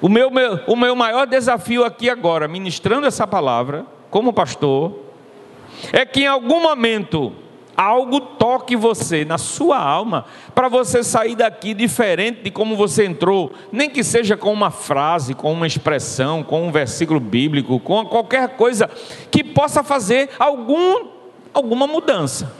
O 0.00 0.08
meu, 0.08 0.30
meu, 0.30 0.58
o 0.66 0.74
meu 0.74 0.96
maior 0.96 1.26
desafio 1.26 1.84
aqui 1.84 2.08
agora, 2.08 2.48
ministrando 2.48 3.06
essa 3.06 3.26
palavra, 3.26 3.86
como 4.10 4.32
pastor, 4.32 4.98
é 5.92 6.06
que 6.06 6.22
em 6.22 6.26
algum 6.26 6.62
momento 6.62 7.32
algo 7.76 8.20
toque 8.20 8.76
você 8.76 9.24
na 9.24 9.38
sua 9.38 9.78
alma 9.78 10.24
para 10.54 10.68
você 10.68 11.02
sair 11.02 11.34
daqui 11.34 11.74
diferente 11.74 12.42
de 12.42 12.50
como 12.50 12.76
você 12.76 13.04
entrou, 13.04 13.52
nem 13.70 13.88
que 13.88 14.04
seja 14.04 14.36
com 14.36 14.52
uma 14.52 14.70
frase, 14.70 15.34
com 15.34 15.52
uma 15.52 15.66
expressão, 15.66 16.42
com 16.42 16.66
um 16.66 16.72
versículo 16.72 17.20
bíblico, 17.20 17.80
com 17.80 18.04
qualquer 18.04 18.56
coisa 18.56 18.90
que 19.30 19.42
possa 19.42 19.82
fazer 19.82 20.30
algum, 20.38 21.06
alguma 21.52 21.86
mudança. 21.86 22.52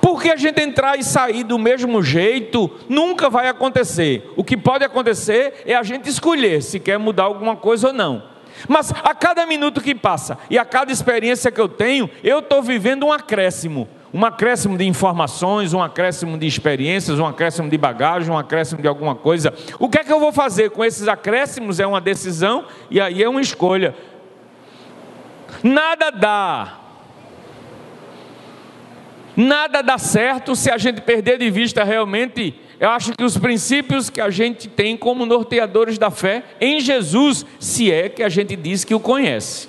Porque 0.00 0.30
a 0.30 0.36
gente 0.36 0.60
entrar 0.60 0.98
e 0.98 1.04
sair 1.04 1.44
do 1.44 1.58
mesmo 1.58 2.02
jeito 2.02 2.70
nunca 2.88 3.30
vai 3.30 3.48
acontecer. 3.48 4.32
O 4.36 4.42
que 4.42 4.56
pode 4.56 4.84
acontecer 4.84 5.62
é 5.66 5.74
a 5.74 5.82
gente 5.82 6.08
escolher 6.08 6.62
se 6.62 6.80
quer 6.80 6.98
mudar 6.98 7.24
alguma 7.24 7.56
coisa 7.56 7.88
ou 7.88 7.92
não. 7.92 8.33
Mas 8.68 8.92
a 9.02 9.14
cada 9.14 9.46
minuto 9.46 9.80
que 9.80 9.94
passa 9.94 10.38
e 10.48 10.58
a 10.58 10.64
cada 10.64 10.92
experiência 10.92 11.50
que 11.50 11.60
eu 11.60 11.68
tenho, 11.68 12.08
eu 12.22 12.38
estou 12.38 12.62
vivendo 12.62 13.06
um 13.06 13.12
acréscimo. 13.12 13.88
Um 14.12 14.24
acréscimo 14.24 14.78
de 14.78 14.84
informações, 14.86 15.72
um 15.72 15.82
acréscimo 15.82 16.38
de 16.38 16.46
experiências, 16.46 17.18
um 17.18 17.26
acréscimo 17.26 17.68
de 17.68 17.76
bagagem, 17.76 18.30
um 18.30 18.38
acréscimo 18.38 18.80
de 18.80 18.86
alguma 18.86 19.16
coisa. 19.16 19.52
O 19.80 19.88
que 19.88 19.98
é 19.98 20.04
que 20.04 20.12
eu 20.12 20.20
vou 20.20 20.32
fazer 20.32 20.70
com 20.70 20.84
esses 20.84 21.08
acréscimos? 21.08 21.80
É 21.80 21.86
uma 21.86 22.00
decisão 22.00 22.66
e 22.88 23.00
aí 23.00 23.22
é 23.22 23.28
uma 23.28 23.40
escolha. 23.40 23.94
Nada 25.64 26.10
dá. 26.10 26.78
Nada 29.36 29.82
dá 29.82 29.98
certo 29.98 30.54
se 30.54 30.70
a 30.70 30.78
gente 30.78 31.00
perder 31.00 31.38
de 31.38 31.50
vista 31.50 31.82
realmente 31.82 32.54
eu 32.80 32.90
acho 32.90 33.12
que 33.12 33.24
os 33.24 33.36
princípios 33.38 34.10
que 34.10 34.20
a 34.20 34.30
gente 34.30 34.68
tem 34.68 34.96
como 34.96 35.24
norteadores 35.24 35.98
da 35.98 36.10
fé 36.10 36.44
em 36.60 36.80
Jesus, 36.80 37.46
se 37.58 37.90
é 37.90 38.08
que 38.08 38.22
a 38.22 38.28
gente 38.28 38.56
diz 38.56 38.84
que 38.84 38.94
o 38.94 39.00
conhece. 39.00 39.68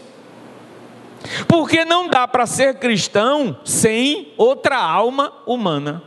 Porque 1.47 1.85
não 1.85 2.07
dá 2.07 2.27
para 2.27 2.45
ser 2.45 2.75
cristão 2.75 3.57
sem 3.63 4.33
outra 4.37 4.77
alma 4.77 5.33
humana. 5.45 6.03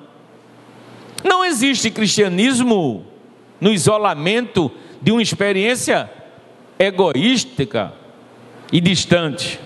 Não 1.25 1.45
existe 1.45 1.91
cristianismo 1.91 3.07
no 3.61 3.73
isolamento 3.73 4.71
de 5.03 5.11
uma 5.11 5.23
experiência 5.23 6.11
egoística 6.79 7.93
e 8.73 8.81
distante. 8.81 9.59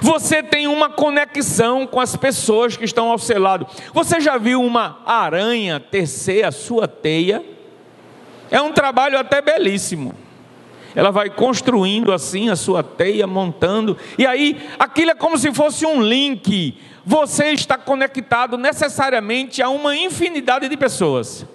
Você 0.00 0.42
tem 0.42 0.66
uma 0.66 0.88
conexão 0.88 1.86
com 1.86 2.00
as 2.00 2.16
pessoas 2.16 2.76
que 2.76 2.84
estão 2.84 3.08
ao 3.10 3.18
seu 3.18 3.40
lado. 3.40 3.66
Você 3.92 4.20
já 4.20 4.38
viu 4.38 4.62
uma 4.62 5.00
aranha 5.06 5.80
tecer 5.80 6.44
a 6.44 6.52
sua 6.52 6.86
teia? 6.88 7.44
É 8.50 8.60
um 8.60 8.72
trabalho 8.72 9.18
até 9.18 9.40
belíssimo. 9.40 10.14
Ela 10.94 11.10
vai 11.10 11.30
construindo 11.30 12.12
assim 12.12 12.50
a 12.50 12.56
sua 12.56 12.82
teia, 12.82 13.26
montando, 13.26 13.96
e 14.18 14.26
aí 14.26 14.60
aquilo 14.78 15.12
é 15.12 15.14
como 15.14 15.38
se 15.38 15.52
fosse 15.54 15.86
um 15.86 16.02
link. 16.02 16.76
Você 17.06 17.52
está 17.52 17.78
conectado 17.78 18.58
necessariamente 18.58 19.62
a 19.62 19.68
uma 19.68 19.96
infinidade 19.96 20.68
de 20.68 20.76
pessoas. 20.76 21.46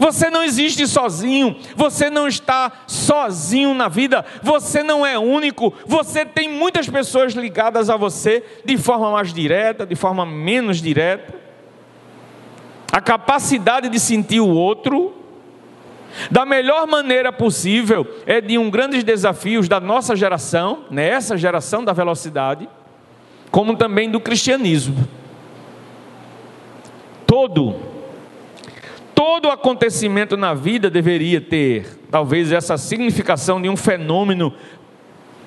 Você 0.00 0.30
não 0.30 0.42
existe 0.42 0.86
sozinho, 0.86 1.54
você 1.76 2.08
não 2.08 2.26
está 2.26 2.72
sozinho 2.86 3.74
na 3.74 3.86
vida, 3.86 4.24
você 4.42 4.82
não 4.82 5.04
é 5.04 5.18
único, 5.18 5.74
você 5.86 6.24
tem 6.24 6.48
muitas 6.48 6.88
pessoas 6.88 7.34
ligadas 7.34 7.90
a 7.90 7.98
você 7.98 8.42
de 8.64 8.78
forma 8.78 9.10
mais 9.10 9.30
direta, 9.30 9.84
de 9.84 9.94
forma 9.94 10.24
menos 10.24 10.80
direta. 10.80 11.34
A 12.90 13.02
capacidade 13.02 13.90
de 13.90 14.00
sentir 14.00 14.40
o 14.40 14.48
outro 14.48 15.14
da 16.30 16.46
melhor 16.46 16.86
maneira 16.86 17.30
possível 17.30 18.06
é 18.24 18.40
de 18.40 18.56
um 18.56 18.70
grandes 18.70 19.04
desafios 19.04 19.68
da 19.68 19.78
nossa 19.78 20.16
geração, 20.16 20.86
nessa 20.90 21.36
geração 21.36 21.84
da 21.84 21.92
velocidade, 21.92 22.66
como 23.50 23.76
também 23.76 24.10
do 24.10 24.18
cristianismo. 24.18 25.06
Todo 27.26 27.89
todo 29.20 29.50
acontecimento 29.50 30.34
na 30.34 30.54
vida 30.54 30.88
deveria 30.88 31.42
ter, 31.42 32.00
talvez, 32.10 32.50
essa 32.50 32.78
significação 32.78 33.60
de 33.60 33.68
um 33.68 33.76
fenômeno 33.76 34.54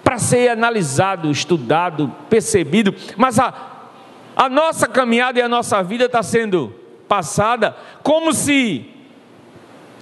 para 0.03 0.19
ser 0.19 0.49
analisado, 0.49 1.31
estudado, 1.31 2.13
percebido, 2.29 2.93
mas 3.17 3.39
a, 3.39 3.51
a 4.35 4.47
nossa 4.47 4.87
caminhada 4.87 5.39
e 5.39 5.41
a 5.41 5.49
nossa 5.49 5.81
vida 5.81 6.05
está 6.05 6.21
sendo 6.21 6.71
passada 7.07 7.75
como 8.03 8.31
se, 8.31 8.87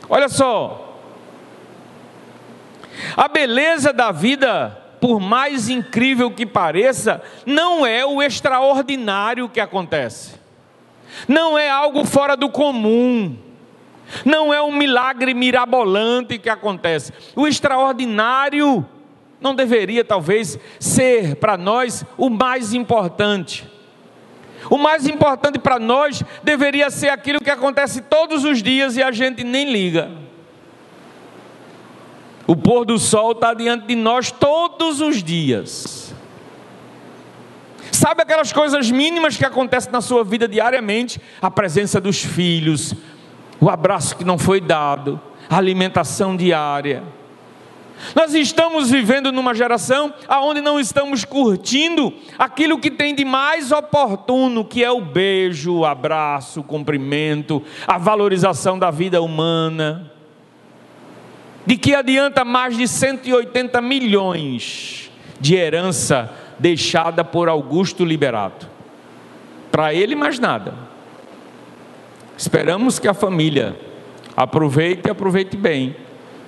olha 0.10 0.28
só, 0.28 1.00
a 3.16 3.30
beleza 3.30 3.94
da 3.94 4.12
vida, 4.12 4.78
por 5.00 5.22
mais 5.22 5.70
incrível 5.70 6.30
que 6.30 6.46
pareça, 6.46 7.24
não 7.46 7.86
é 7.86 8.06
o 8.06 8.22
extraordinário 8.22 9.48
que 9.48 9.62
acontece, 9.62 10.34
não 11.26 11.58
é 11.58 11.70
algo 11.70 12.04
fora 12.04 12.36
do 12.36 12.50
comum 12.50 13.50
não 14.26 14.54
é 14.54 14.62
um 14.62 14.72
milagre 14.72 15.34
mirabolante 15.34 16.38
que 16.38 16.50
acontece. 16.50 17.14
O 17.36 17.48
extraordinário 17.48 18.86
não 19.40 19.56
deveria, 19.56 20.06
talvez, 20.06 20.60
ser 20.80 21.36
para 21.36 21.58
nós 21.58 22.06
o 22.18 22.30
mais 22.30 22.74
importante. 22.74 23.70
O 24.70 24.78
mais 24.78 25.08
importante 25.08 25.58
para 25.58 25.80
nós 25.80 26.24
deveria 26.44 26.90
ser 26.90 27.10
aquilo 27.10 27.40
que 27.40 27.50
acontece 27.50 28.02
todos 28.02 28.46
os 28.46 28.62
dias 28.62 28.96
e 28.96 29.02
a 29.02 29.12
gente 29.12 29.44
nem 29.44 29.72
liga. 29.72 30.12
O 32.46 32.56
pôr 32.56 32.86
do 32.86 33.00
sol 33.00 33.32
está 33.32 33.54
diante 33.54 33.88
de 33.88 33.96
nós 33.96 34.32
todos 34.32 35.02
os 35.02 35.24
dias. 35.24 36.14
Sabe 37.92 38.24
aquelas 38.24 38.52
coisas 38.52 38.90
mínimas 38.90 39.38
que 39.38 39.46
acontecem 39.46 39.92
na 39.92 40.02
sua 40.02 40.24
vida 40.24 40.48
diariamente? 40.48 41.22
A 41.42 41.52
presença 41.52 42.02
dos 42.02 42.24
filhos, 42.24 42.96
o 43.62 43.70
abraço 43.70 44.18
que 44.18 44.26
não 44.26 44.40
foi 44.40 44.60
dado, 44.60 45.22
a 45.48 45.56
alimentação 45.56 46.36
diária. 46.36 47.04
Nós 48.16 48.34
estamos 48.34 48.90
vivendo 48.90 49.32
numa 49.32 49.54
geração 49.54 50.12
onde 50.28 50.60
não 50.60 50.80
estamos 50.80 51.24
curtindo 51.24 52.12
aquilo 52.40 52.80
que 52.80 52.90
tem 52.90 53.14
de 53.14 53.24
mais 53.24 53.72
oportuno, 53.72 54.66
que 54.66 54.84
é 54.84 54.90
o 54.90 55.00
beijo, 55.00 55.76
o 55.76 55.86
abraço, 55.86 56.62
o 56.62 56.64
cumprimento, 56.64 57.62
a 57.86 58.00
valorização 58.00 58.80
da 58.80 58.90
vida 58.90 59.22
humana. 59.22 60.12
De 61.64 61.78
que 61.78 61.94
adianta 61.94 62.44
mais 62.44 62.76
de 62.76 62.88
180 62.88 63.80
milhões 63.82 65.12
de 65.40 65.54
herança 65.54 66.32
deixada 66.58 67.24
por 67.24 67.48
Augusto 67.48 68.04
Liberato? 68.04 68.68
Para 69.72 69.94
ele, 69.94 70.16
mais 70.16 70.40
nada. 70.40 70.91
Esperamos 72.38 73.00
que 73.00 73.08
a 73.08 73.14
família 73.14 73.80
aproveite 74.36 75.08
e 75.08 75.12
aproveite 75.12 75.56
bem 75.56 75.96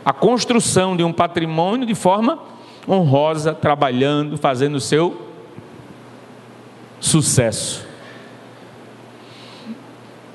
a 0.03 0.11
construção 0.11 0.97
de 0.97 1.03
um 1.03 1.13
patrimônio 1.13 1.85
de 1.85 1.95
forma 1.95 2.39
honrosa, 2.87 3.53
trabalhando, 3.53 4.37
fazendo 4.37 4.75
o 4.75 4.81
seu 4.81 5.29
sucesso. 6.99 7.85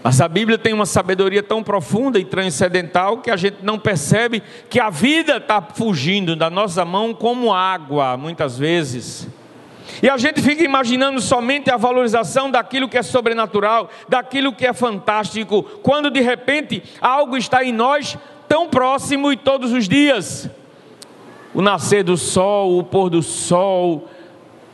Mas 0.03 0.21
a 0.21 0.29
Bíblia 0.29 0.57
tem 0.57 0.73
uma 0.73 0.87
sabedoria 0.87 1.43
tão 1.43 1.63
profunda 1.63 2.19
e 2.19 2.25
transcendental 2.25 3.19
que 3.19 3.31
a 3.31 3.37
gente 3.37 3.59
não 3.63 3.79
percebe 3.79 4.43
que 4.71 4.81
a 4.81 4.89
vida 4.89 5.37
está 5.37 5.61
fugindo 5.61 6.35
da 6.35 6.49
nossa 6.49 6.85
mão 6.85 7.13
como 7.13 7.53
água, 7.53 8.17
muitas 8.17 8.57
vezes. 8.57 9.29
E 10.03 10.09
a 10.09 10.17
gente 10.17 10.41
fica 10.41 10.63
imaginando 10.63 11.21
somente 11.21 11.71
a 11.71 11.77
valorização 11.77 12.51
daquilo 12.51 12.89
que 12.89 12.99
é 12.99 13.03
sobrenatural, 13.03 13.91
daquilo 14.09 14.53
que 14.53 14.67
é 14.67 14.73
fantástico, 14.73 15.63
quando 15.83 16.11
de 16.11 16.21
repente 16.21 16.83
algo 17.01 17.37
está 17.37 17.65
em 17.65 17.73
nós 17.73 18.17
tão 18.49 18.69
próximo 18.69 19.33
e 19.33 19.37
todos 19.37 19.73
os 19.73 19.89
dias. 19.89 20.49
O 21.55 21.63
nascer 21.63 22.05
do 22.05 22.17
sol, 22.17 22.79
o 22.79 22.85
pôr 22.85 23.11
do 23.11 23.23
sol, 23.23 24.09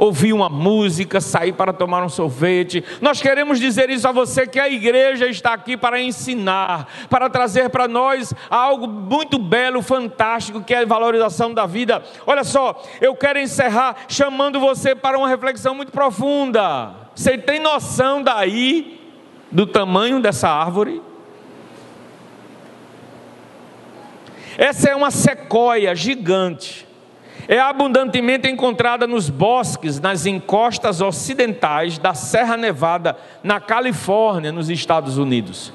ouvir 0.05 0.33
uma 0.33 0.49
música, 0.49 1.21
sair 1.21 1.53
para 1.53 1.73
tomar 1.73 2.05
um 2.05 2.09
sorvete. 2.09 2.85
Nós 3.01 3.21
queremos 3.21 3.59
dizer 3.59 3.91
isso 3.91 4.07
a 4.07 4.13
você 4.13 4.47
que 4.47 4.61
a 4.61 4.69
igreja 4.69 5.27
está 5.27 5.53
aqui 5.53 5.77
para 5.77 6.01
ensinar, 6.01 6.89
para 7.09 7.29
trazer 7.29 7.71
para 7.71 7.89
nós 7.89 8.35
algo 8.51 8.87
muito 8.87 9.39
belo, 9.39 9.83
fantástico, 9.83 10.63
que 10.63 10.75
é 10.75 10.83
a 10.83 10.87
valorização 10.87 11.53
da 11.53 11.67
vida. 11.67 12.03
Olha 12.27 12.45
só, 12.45 12.83
eu 13.01 13.15
quero 13.15 13.39
encerrar 13.39 13.97
chamando 14.09 14.61
você 14.61 14.95
para 14.95 15.19
uma 15.19 15.29
reflexão 15.29 15.75
muito 15.75 15.93
profunda. 15.93 16.95
Você 17.15 17.39
tem 17.39 17.61
noção 17.61 18.23
daí 18.23 19.01
do 19.51 19.67
tamanho 19.67 20.21
dessa 20.21 20.49
árvore? 20.49 21.01
Essa 24.57 24.91
é 24.91 24.97
uma 24.97 25.11
sequoia 25.11 25.95
gigante. 25.95 26.87
É 27.47 27.59
abundantemente 27.59 28.49
encontrada 28.49 29.07
nos 29.07 29.29
bosques, 29.29 30.01
nas 30.01 30.25
encostas 30.25 31.01
ocidentais 31.01 31.99
da 31.99 32.15
Serra 32.15 32.57
Nevada, 32.57 33.17
na 33.43 33.61
Califórnia, 33.61 34.51
nos 34.51 34.71
Estados 34.71 35.19
Unidos. 35.19 35.73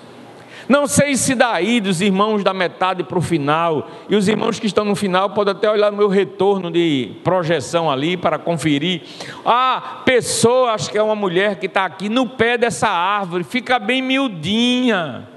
Não 0.69 0.85
sei 0.85 1.15
se 1.15 1.33
daí 1.33 1.81
dos 1.81 1.99
irmãos 1.99 2.43
da 2.43 2.53
metade 2.53 3.03
para 3.03 3.17
o 3.17 3.21
final, 3.21 3.89
e 4.07 4.15
os 4.15 4.27
irmãos 4.27 4.59
que 4.59 4.67
estão 4.67 4.85
no 4.85 4.95
final 4.95 5.31
podem 5.31 5.51
até 5.51 5.67
olhar 5.67 5.91
meu 5.91 6.07
retorno 6.07 6.69
de 6.69 7.11
projeção 7.23 7.89
ali 7.89 8.15
para 8.15 8.37
conferir. 8.37 9.01
A 9.43 10.01
pessoa, 10.05 10.73
acho 10.73 10.91
que 10.91 10.97
é 10.97 11.01
uma 11.01 11.15
mulher 11.15 11.55
que 11.55 11.65
está 11.65 11.85
aqui 11.85 12.07
no 12.07 12.27
pé 12.27 12.55
dessa 12.55 12.87
árvore, 12.87 13.43
fica 13.43 13.79
bem 13.79 13.99
miudinha. 13.99 15.27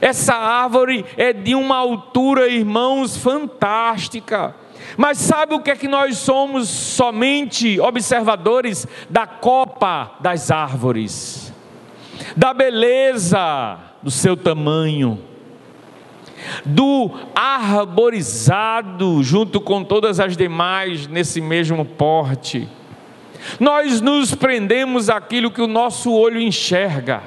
Essa 0.00 0.34
árvore 0.34 1.04
é 1.16 1.32
de 1.32 1.56
uma 1.56 1.76
altura, 1.76 2.46
irmãos, 2.46 3.16
fantástica. 3.16 4.54
Mas 4.96 5.18
sabe 5.18 5.54
o 5.54 5.60
que 5.60 5.70
é 5.70 5.76
que 5.76 5.88
nós 5.88 6.18
somos 6.18 6.68
somente 6.68 7.78
observadores 7.80 8.86
da 9.08 9.26
copa 9.26 10.12
das 10.20 10.50
árvores, 10.50 11.52
da 12.36 12.52
beleza 12.52 13.78
do 14.02 14.10
seu 14.10 14.36
tamanho, 14.36 15.18
do 16.64 17.10
arborizado 17.34 19.22
junto 19.22 19.60
com 19.60 19.84
todas 19.84 20.18
as 20.18 20.36
demais 20.36 21.06
nesse 21.06 21.40
mesmo 21.40 21.84
porte. 21.84 22.68
Nós 23.58 24.00
nos 24.00 24.34
prendemos 24.34 25.08
àquilo 25.08 25.50
que 25.50 25.62
o 25.62 25.66
nosso 25.66 26.12
olho 26.12 26.40
enxerga. 26.40 27.22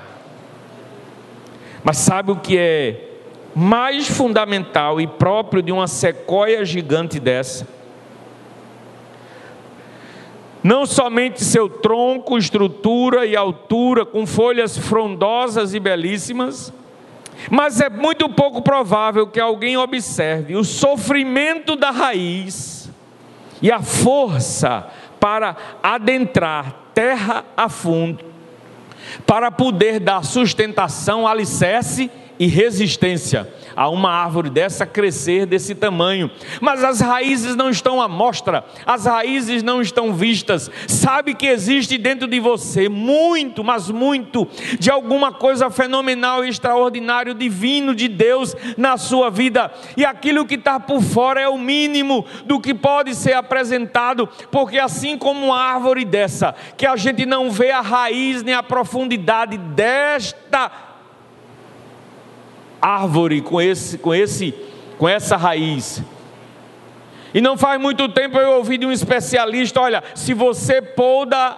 Mas 1.83 1.97
sabe 1.97 2.31
o 2.31 2.35
que 2.37 2.57
é 2.57 3.12
mais 3.55 4.07
fundamental 4.07 4.99
e 4.99 5.07
próprio 5.07 5.61
de 5.61 5.71
uma 5.71 5.87
sequoia 5.87 6.65
gigante 6.65 7.19
dessa? 7.19 7.67
Não 10.63 10.85
somente 10.85 11.43
seu 11.43 11.67
tronco, 11.67 12.37
estrutura 12.37 13.25
e 13.25 13.35
altura, 13.35 14.05
com 14.05 14.25
folhas 14.25 14.77
frondosas 14.77 15.73
e 15.73 15.79
belíssimas, 15.79 16.71
mas 17.51 17.81
é 17.81 17.89
muito 17.89 18.29
pouco 18.29 18.61
provável 18.61 19.27
que 19.27 19.39
alguém 19.39 19.75
observe 19.75 20.55
o 20.55 20.63
sofrimento 20.63 21.75
da 21.75 21.91
raiz 21.91 22.89
e 23.61 23.69
a 23.71 23.81
força 23.81 24.87
para 25.19 25.55
adentrar 25.81 26.73
terra 26.93 27.43
a 27.57 27.67
fundo 27.67 28.33
para 29.25 29.51
poder 29.51 29.99
dar 29.99 30.23
sustentação, 30.23 31.27
alicerce 31.27 32.09
e 32.39 32.47
resistência 32.47 33.47
a 33.75 33.89
uma 33.89 34.11
árvore 34.11 34.49
dessa 34.49 34.85
crescer 34.85 35.45
desse 35.45 35.75
tamanho. 35.75 36.29
Mas 36.61 36.83
as 36.83 36.99
raízes 36.99 37.55
não 37.55 37.69
estão 37.69 38.01
à 38.01 38.07
mostra, 38.07 38.65
as 38.85 39.05
raízes 39.05 39.63
não 39.63 39.81
estão 39.81 40.13
vistas. 40.13 40.69
Sabe 40.87 41.33
que 41.33 41.47
existe 41.47 41.97
dentro 41.97 42.27
de 42.27 42.39
você 42.39 42.87
muito, 42.89 43.63
mas 43.63 43.89
muito, 43.89 44.47
de 44.79 44.89
alguma 44.89 45.31
coisa 45.31 45.69
fenomenal, 45.69 46.43
extraordinário, 46.43 47.33
divino 47.33 47.95
de 47.95 48.07
Deus 48.07 48.55
na 48.77 48.97
sua 48.97 49.29
vida. 49.29 49.71
E 49.97 50.05
aquilo 50.05 50.45
que 50.45 50.55
está 50.55 50.79
por 50.79 51.01
fora 51.01 51.41
é 51.41 51.47
o 51.47 51.57
mínimo 51.57 52.25
do 52.45 52.59
que 52.59 52.73
pode 52.73 53.15
ser 53.15 53.33
apresentado, 53.33 54.27
porque 54.51 54.79
assim 54.79 55.17
como 55.17 55.47
uma 55.47 55.59
árvore 55.59 56.05
dessa, 56.05 56.53
que 56.77 56.85
a 56.85 56.95
gente 56.95 57.25
não 57.25 57.49
vê 57.51 57.71
a 57.71 57.81
raiz 57.81 58.43
nem 58.43 58.53
a 58.53 58.63
profundidade 58.63 59.57
desta 59.57 60.92
árvore 62.83 63.39
com 63.39 63.61
esse, 63.61 63.97
com 63.97 64.13
esse, 64.13 64.53
com 64.97 65.07
essa 65.07 65.37
raiz. 65.37 66.03
E 67.33 67.39
não 67.39 67.57
faz 67.57 67.79
muito 67.79 68.09
tempo 68.09 68.37
eu 68.37 68.57
ouvi 68.57 68.77
de 68.77 68.85
um 68.85 68.91
especialista, 68.91 69.79
olha, 69.79 70.03
se 70.13 70.33
você 70.33 70.81
poda 70.81 71.57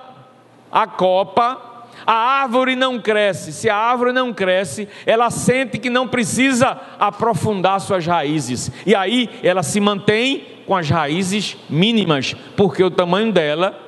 a 0.71 0.85
copa, 0.85 1.75
a 2.05 2.13
árvore 2.13 2.75
não 2.75 2.99
cresce. 2.99 3.51
Se 3.51 3.69
a 3.69 3.75
árvore 3.75 4.11
não 4.11 4.31
cresce, 4.31 4.88
ela 5.05 5.31
sente 5.31 5.79
que 5.79 5.89
não 5.89 6.07
precisa 6.07 6.79
aprofundar 6.99 7.81
suas 7.81 8.05
raízes. 8.05 8.71
E 8.85 8.93
aí 8.93 9.29
ela 9.41 9.63
se 9.63 9.79
mantém 9.79 10.45
com 10.67 10.75
as 10.75 10.89
raízes 10.89 11.57
mínimas, 11.69 12.35
porque 12.55 12.83
o 12.83 12.91
tamanho 12.91 13.31
dela 13.31 13.85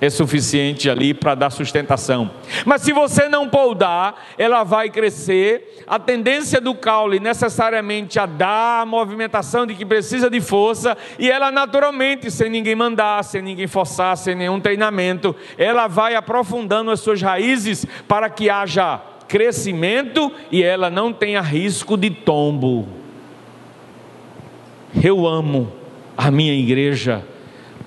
é 0.00 0.10
suficiente 0.10 0.90
ali 0.90 1.14
para 1.14 1.34
dar 1.34 1.50
sustentação. 1.50 2.30
Mas 2.64 2.82
se 2.82 2.92
você 2.92 3.28
não 3.28 3.48
poudar, 3.48 4.26
ela 4.36 4.62
vai 4.62 4.90
crescer. 4.90 5.82
A 5.86 5.98
tendência 5.98 6.60
do 6.60 6.74
caule 6.74 7.20
necessariamente 7.20 8.18
a 8.18 8.26
dar 8.26 8.82
a 8.82 8.86
movimentação 8.86 9.66
de 9.66 9.74
que 9.74 9.86
precisa 9.86 10.28
de 10.28 10.40
força, 10.40 10.96
e 11.18 11.30
ela 11.30 11.50
naturalmente, 11.50 12.30
sem 12.30 12.50
ninguém 12.50 12.74
mandar, 12.74 13.22
sem 13.24 13.40
ninguém 13.40 13.66
forçar, 13.66 14.16
sem 14.16 14.34
nenhum 14.34 14.60
treinamento, 14.60 15.34
ela 15.56 15.86
vai 15.86 16.14
aprofundando 16.14 16.90
as 16.90 17.00
suas 17.00 17.22
raízes 17.22 17.86
para 18.08 18.28
que 18.28 18.50
haja 18.50 19.00
crescimento 19.28 20.32
e 20.50 20.62
ela 20.62 20.88
não 20.88 21.12
tenha 21.12 21.40
risco 21.40 21.96
de 21.96 22.10
tombo. 22.10 22.86
Eu 25.02 25.26
amo 25.26 25.72
a 26.16 26.30
minha 26.30 26.54
igreja 26.54 27.24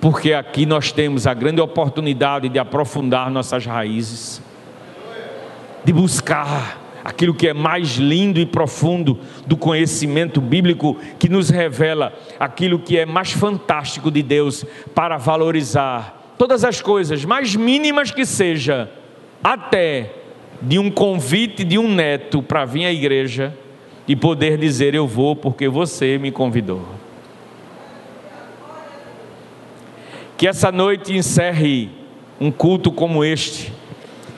porque 0.00 0.32
aqui 0.32 0.64
nós 0.64 0.90
temos 0.90 1.26
a 1.26 1.34
grande 1.34 1.60
oportunidade 1.60 2.48
de 2.48 2.58
aprofundar 2.58 3.30
nossas 3.30 3.66
raízes, 3.66 4.40
de 5.84 5.92
buscar 5.92 6.80
aquilo 7.04 7.34
que 7.34 7.48
é 7.48 7.54
mais 7.54 7.96
lindo 7.96 8.38
e 8.38 8.46
profundo 8.46 9.18
do 9.46 9.56
conhecimento 9.56 10.40
bíblico, 10.40 10.96
que 11.18 11.28
nos 11.28 11.50
revela 11.50 12.12
aquilo 12.38 12.78
que 12.78 12.98
é 12.98 13.04
mais 13.04 13.32
fantástico 13.32 14.10
de 14.10 14.22
Deus 14.22 14.64
para 14.94 15.16
valorizar 15.16 16.34
todas 16.38 16.64
as 16.64 16.80
coisas, 16.80 17.24
mais 17.24 17.54
mínimas 17.54 18.10
que 18.10 18.24
seja, 18.24 18.90
até 19.44 20.14
de 20.62 20.78
um 20.78 20.90
convite 20.90 21.64
de 21.64 21.78
um 21.78 21.92
neto 21.92 22.42
para 22.42 22.64
vir 22.64 22.86
à 22.86 22.92
igreja 22.92 23.54
e 24.06 24.14
poder 24.14 24.58
dizer: 24.58 24.94
Eu 24.94 25.06
vou 25.06 25.34
porque 25.34 25.68
você 25.68 26.18
me 26.18 26.30
convidou. 26.30 26.99
Que 30.40 30.48
essa 30.48 30.72
noite 30.72 31.14
encerre 31.14 31.90
um 32.40 32.50
culto 32.50 32.90
como 32.90 33.22
este, 33.22 33.70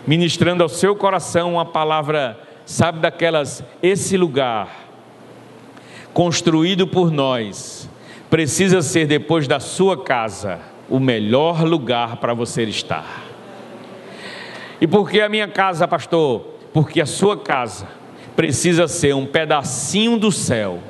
ministrando 0.05 0.65
ao 0.65 0.69
seu 0.69 0.97
coração 0.97 1.53
uma 1.53 1.65
palavra, 1.65 2.41
sabe, 2.67 2.99
daquelas, 2.99 3.63
esse 3.81 4.17
lugar, 4.17 4.69
construído 6.13 6.89
por 6.89 7.13
nós, 7.13 7.89
precisa 8.29 8.83
ser 8.83 9.07
depois 9.07 9.47
da 9.47 9.61
sua 9.61 9.97
casa, 9.97 10.59
o 10.91 10.99
melhor 10.99 11.63
lugar 11.63 12.17
para 12.17 12.35
você 12.35 12.65
estar. 12.65 13.23
E 14.81 14.89
por 14.89 15.09
que 15.09 15.21
a 15.21 15.29
minha 15.29 15.47
casa, 15.47 15.87
pastor? 15.87 16.41
Porque 16.73 17.01
a 17.01 17.07
sua 17.07 17.37
casa 17.37 17.87
precisa 18.35 18.89
ser 18.89 19.15
um 19.15 19.25
pedacinho 19.25 20.19
do 20.19 20.33
céu. 20.33 20.81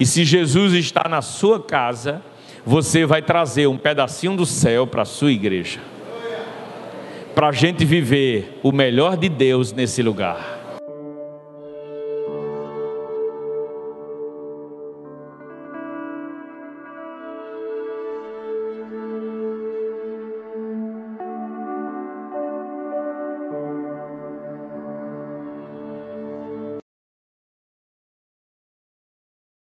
E 0.00 0.04
se 0.04 0.24
Jesus 0.24 0.72
está 0.72 1.08
na 1.08 1.22
sua 1.22 1.62
casa, 1.62 2.20
você 2.64 3.04
vai 3.04 3.20
trazer 3.20 3.66
um 3.66 3.76
pedacinho 3.76 4.36
do 4.36 4.46
céu 4.46 4.86
para 4.86 5.02
a 5.02 5.06
sua 5.06 5.32
igreja. 5.32 5.80
Para 7.34 7.48
a 7.48 7.52
gente 7.52 7.84
viver 7.84 8.58
o 8.62 8.72
melhor 8.72 9.16
de 9.16 9.28
Deus 9.28 9.72
nesse 9.72 10.02
lugar. 10.02 10.53